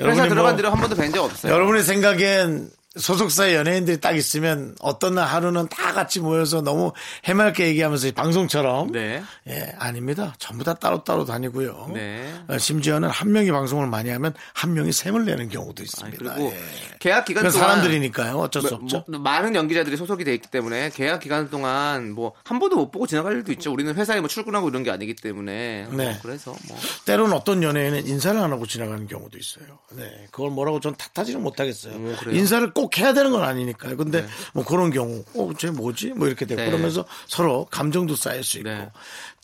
회사 0.00 0.28
들어간 0.28 0.52
뭐- 0.52 0.56
뒤로 0.56 0.70
한 0.70 0.80
번도 0.80 0.96
뵌 0.96 1.12
적 1.12 1.24
없어요. 1.24 1.52
여러분의 1.52 1.82
생각엔 1.82 2.70
소속사의 2.96 3.54
연예인들이 3.54 4.00
딱 4.00 4.16
있으면 4.16 4.74
어떤 4.80 5.14
날 5.14 5.26
하루는 5.26 5.68
다 5.68 5.92
같이 5.92 6.20
모여서 6.20 6.60
너무 6.60 6.92
해맑게 7.24 7.66
얘기하면서 7.68 8.12
방송처럼 8.12 8.92
네. 8.92 9.22
예 9.48 9.74
아닙니다 9.78 10.34
전부 10.38 10.64
다 10.64 10.74
따로따로 10.74 11.24
다니고요 11.24 11.90
네. 11.94 12.32
어, 12.48 12.58
심지어는 12.58 13.08
한 13.08 13.32
명이 13.32 13.50
방송을 13.50 13.86
많이 13.86 14.10
하면 14.10 14.34
한 14.52 14.74
명이 14.74 14.92
샘을 14.92 15.24
내는 15.24 15.48
경우도 15.48 15.80
아니, 15.80 15.84
있습니다 15.84 16.34
그리고 16.34 16.52
예. 16.52 16.58
계약 16.98 17.24
기간 17.24 17.44
동안 17.44 17.58
사람들이니까요 17.58 18.36
어쩔 18.36 18.62
수 18.62 18.74
뭐, 18.74 18.82
없죠 18.82 19.04
뭐, 19.08 19.20
많은 19.20 19.54
연기자들이 19.54 19.96
소속이 19.96 20.24
돼 20.24 20.34
있기 20.34 20.48
때문에 20.48 20.90
계약 20.90 21.20
기간 21.20 21.48
동안 21.48 22.12
뭐 22.12 22.32
한 22.44 22.58
번도 22.58 22.76
못 22.76 22.90
보고 22.90 23.06
지나갈 23.06 23.34
일도 23.34 23.52
있죠. 23.52 23.72
우리는 23.72 23.94
회사에 23.94 24.20
뭐 24.20 24.28
출근하고 24.28 24.68
이런 24.68 24.82
게 24.82 24.90
아니기 24.90 25.14
때문에 25.14 25.86
뭐 25.88 25.96
네. 25.96 26.18
그래서 26.22 26.54
뭐 26.68 26.76
때로는 27.06 27.34
어떤 27.34 27.62
연예인은 27.62 28.06
인사를 28.06 28.38
안 28.38 28.52
하고 28.52 28.66
지나가는 28.66 29.06
경우도 29.06 29.38
있어요. 29.38 29.78
네, 29.92 30.26
그걸 30.30 30.50
뭐라고 30.50 30.80
전 30.80 30.94
탓하지는 30.94 31.42
못하겠어요. 31.42 31.94
오, 31.94 32.16
그래요? 32.16 32.36
인사를 32.36 32.72
꼭 32.72 32.81
해야 32.98 33.12
되는 33.12 33.30
건 33.30 33.42
아니니까요. 33.44 33.96
근데 33.96 34.26
뭐 34.54 34.64
그런 34.64 34.90
경우, 34.90 35.24
어, 35.34 35.50
쟤 35.58 35.70
뭐지? 35.70 36.10
뭐 36.10 36.26
이렇게 36.28 36.46
되고 36.46 36.60
네. 36.60 36.66
그러면서 36.70 37.04
서로 37.26 37.64
감정도 37.66 38.14
쌓일 38.16 38.42
수 38.44 38.58
있고. 38.58 38.68
네. 38.70 38.90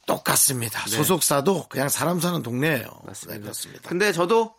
똑같습니다. 0.07 0.87
소속사도 0.89 1.67
그냥 1.69 1.89
사람 1.91 2.19
사는 2.21 2.43
동네예요. 2.43 2.89
맞습니다. 3.05 3.35
네, 3.39 3.43
그렇습니다. 3.43 3.89
근데 3.89 4.11
저도 4.13 4.55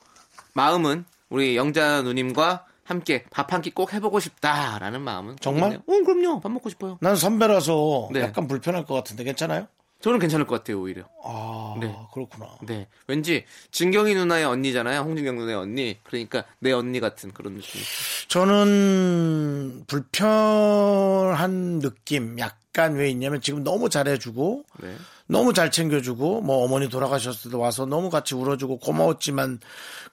마음은 0.53 1.05
우리 1.29 1.55
영자 1.55 2.03
누님과 2.03 2.65
함께 2.83 3.23
밥 3.31 3.51
한 3.53 3.61
끼 3.61 3.71
꼭 3.71 3.93
해보고 3.93 4.19
싶다라는 4.19 5.01
마음은 5.01 5.37
정말? 5.41 5.71
있네요. 5.73 5.81
응, 5.89 6.03
그럼요. 6.03 6.39
밥 6.39 6.51
먹고 6.51 6.69
싶어요. 6.69 6.97
난 7.01 7.15
선배라서 7.15 8.09
네. 8.11 8.21
약간 8.21 8.47
불편할 8.47 8.85
것 8.85 8.93
같은데 8.95 9.23
괜찮아요? 9.23 9.67
저는 10.01 10.19
괜찮을 10.19 10.47
것 10.47 10.55
같아요, 10.55 10.81
오히려. 10.81 11.03
아 11.23 11.75
네. 11.79 11.93
그렇구나. 12.13 12.47
네. 12.61 12.87
왠지 13.07 13.43
진경이 13.71 14.15
누나의 14.15 14.45
언니잖아요. 14.45 15.01
홍진경 15.01 15.37
누나의 15.37 15.57
언니. 15.57 15.99
그러니까 16.03 16.45
내 16.59 16.71
언니 16.71 17.01
같은 17.01 17.31
그런 17.33 17.55
느낌. 17.55 17.81
저는 18.29 19.83
불편한 19.87 21.79
느낌 21.79 22.39
약간 22.39 22.95
왜 22.95 23.09
있냐면 23.09 23.41
지금 23.41 23.63
너무 23.63 23.89
잘해주고 23.89 24.63
네. 24.81 24.95
너무 25.27 25.53
잘 25.53 25.69
챙겨주고 25.69 26.41
뭐 26.41 26.63
어머니 26.63 26.87
돌아가셨을 26.89 27.51
때 27.51 27.57
와서 27.57 27.85
너무 27.85 28.09
같이 28.09 28.35
울어주고 28.35 28.79
고마웠지만 28.79 29.59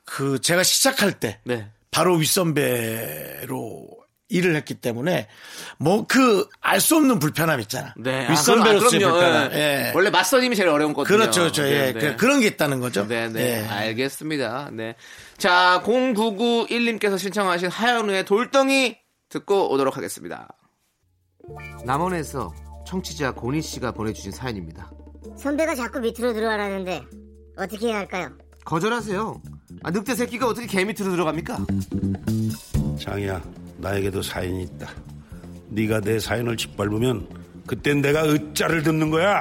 그 0.05 0.41
제가 0.41 0.65
시작할 0.65 1.21
때 1.21 1.39
네. 1.45 1.71
바로 1.93 2.17
윗선배로 2.17 3.89
일을 4.29 4.57
했기 4.57 4.75
때문에 4.75 5.29
뭐 5.79 6.05
그 6.07 6.49
알 6.61 6.81
수 6.81 6.97
없는 6.97 7.19
불편함 7.21 7.61
있잖아. 7.61 7.95
네. 7.97 8.27
아, 8.27 8.31
윗선배로서의 8.33 9.01
그럼- 9.01 9.13
아, 9.13 9.19
그럼요. 9.21 9.21
불편함. 9.21 9.53
예. 9.53 9.57
예. 9.89 9.93
원래 9.95 10.11
맞선임이 10.11 10.57
제일 10.57 10.69
어려운 10.69 10.93
거거든요. 10.93 11.17
그렇죠, 11.19 11.41
그렇죠. 11.43 11.63
예. 11.67 11.71
네, 11.71 11.93
네. 11.93 12.01
그- 12.01 12.17
그런 12.17 12.41
게 12.41 12.49
있다는 12.49 12.81
거죠. 12.81 13.07
네, 13.07 13.29
네. 13.29 13.63
예. 13.63 13.67
알겠습니다. 13.69 14.71
네. 14.73 14.97
자, 15.39 15.81
0991님께서 15.85 17.19
신청하신 17.19 17.69
하현우의 17.69 18.25
돌덩이 18.25 18.97
듣고 19.29 19.73
오도록 19.73 19.97
하겠습니다. 19.97 20.49
남원에서 21.85 22.53
청취자 22.87 23.33
고니 23.33 23.63
씨가 23.63 23.93
보내주신 23.93 24.33
사연입니다. 24.33 24.91
선배가 25.37 25.75
자꾸 25.75 26.01
밑으로 26.01 26.33
들어가라는데 26.33 27.03
어떻게 27.57 27.89
해야 27.89 27.99
할까요? 27.99 28.31
거절하세요. 28.65 29.41
아, 29.85 29.91
늑대 29.93 30.15
새끼가 30.17 30.47
어떻게 30.49 30.67
개 30.67 30.85
밑으로 30.85 31.11
들어갑니까? 31.13 31.59
장이야, 33.01 33.43
나에게도 33.87 34.21
사연이 34.23 34.65
있다. 34.65 34.89
네가 35.69 36.01
내 36.01 36.19
사연을 36.19 36.57
짓밟으면 36.57 37.29
그땐 37.67 38.01
내가 38.01 38.25
으짜를 38.25 38.83
듣는 38.83 39.11
거야. 39.11 39.41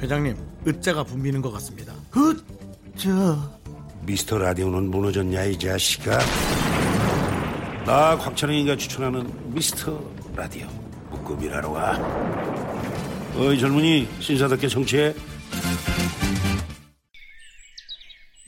회장님, 0.00 0.36
으자가 0.66 1.04
붐비는 1.04 1.42
것 1.42 1.52
같습니다. 1.52 1.92
미스터 4.02 4.38
라디오는 4.38 4.90
무너졌냐 4.90 5.44
이 5.44 5.58
자식아. 5.58 6.18
나 7.86 8.16
곽철영이가 8.18 8.76
추천하는 8.76 9.30
미스터 9.52 10.00
라디오 10.34 10.66
묶음이라러 11.10 11.70
가. 11.70 11.98
어이 13.36 13.58
젊은이 13.58 14.08
신사답게 14.20 14.68
정치해. 14.68 15.14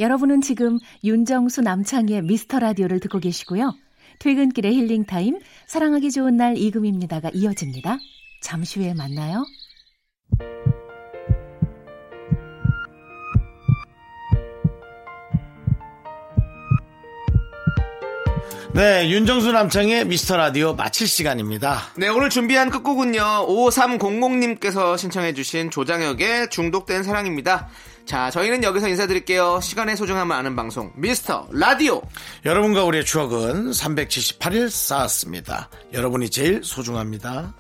여러분은 0.01 0.41
지금 0.41 0.79
윤정수 1.05 1.61
남창희의 1.61 2.23
미스터 2.23 2.59
라디오를 2.59 3.01
듣고 3.01 3.19
계시고요. 3.21 3.75
퇴근길의 4.19 4.75
힐링 4.75 5.05
타임, 5.05 5.39
사랑하기 5.67 6.11
좋은 6.11 6.39
날 6.39 6.57
이금입니다가 6.57 7.31
이어집니다. 7.35 7.99
잠시 8.43 8.81
후에 8.81 8.95
만나요. 8.95 9.45
네, 18.73 19.11
윤정수 19.11 19.53
남창의 19.53 20.07
미스터 20.07 20.39
라디오 20.39 20.75
마칠 20.75 21.07
시간입니다. 21.09 21.91
네, 21.97 22.09
오늘 22.09 22.31
준비한 22.31 22.71
끝곡은요. 22.71 23.21
5300님께서 23.21 24.97
신청해주신 24.97 25.71
조장혁의 25.71 26.49
중독된 26.49 27.03
사랑입니다. 27.03 27.69
자, 28.11 28.29
저희는 28.29 28.65
여기서 28.65 28.89
인사드릴게요. 28.89 29.61
시간의 29.63 29.97
소중함을 29.97 30.35
아는 30.35 30.57
방송, 30.57 30.91
미스터 30.97 31.47
라디오. 31.53 32.03
여러분과 32.45 32.83
우리의 32.83 33.05
추억은 33.05 33.71
378일 33.71 34.69
쌓았습니다. 34.69 35.71
여러분이 35.93 36.29
제일 36.29 36.65
소중합니다. 36.65 37.55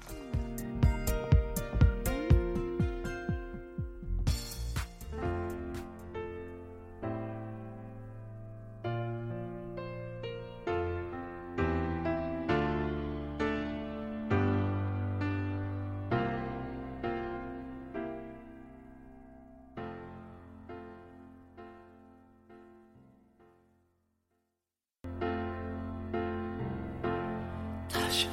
다시 28.20 28.28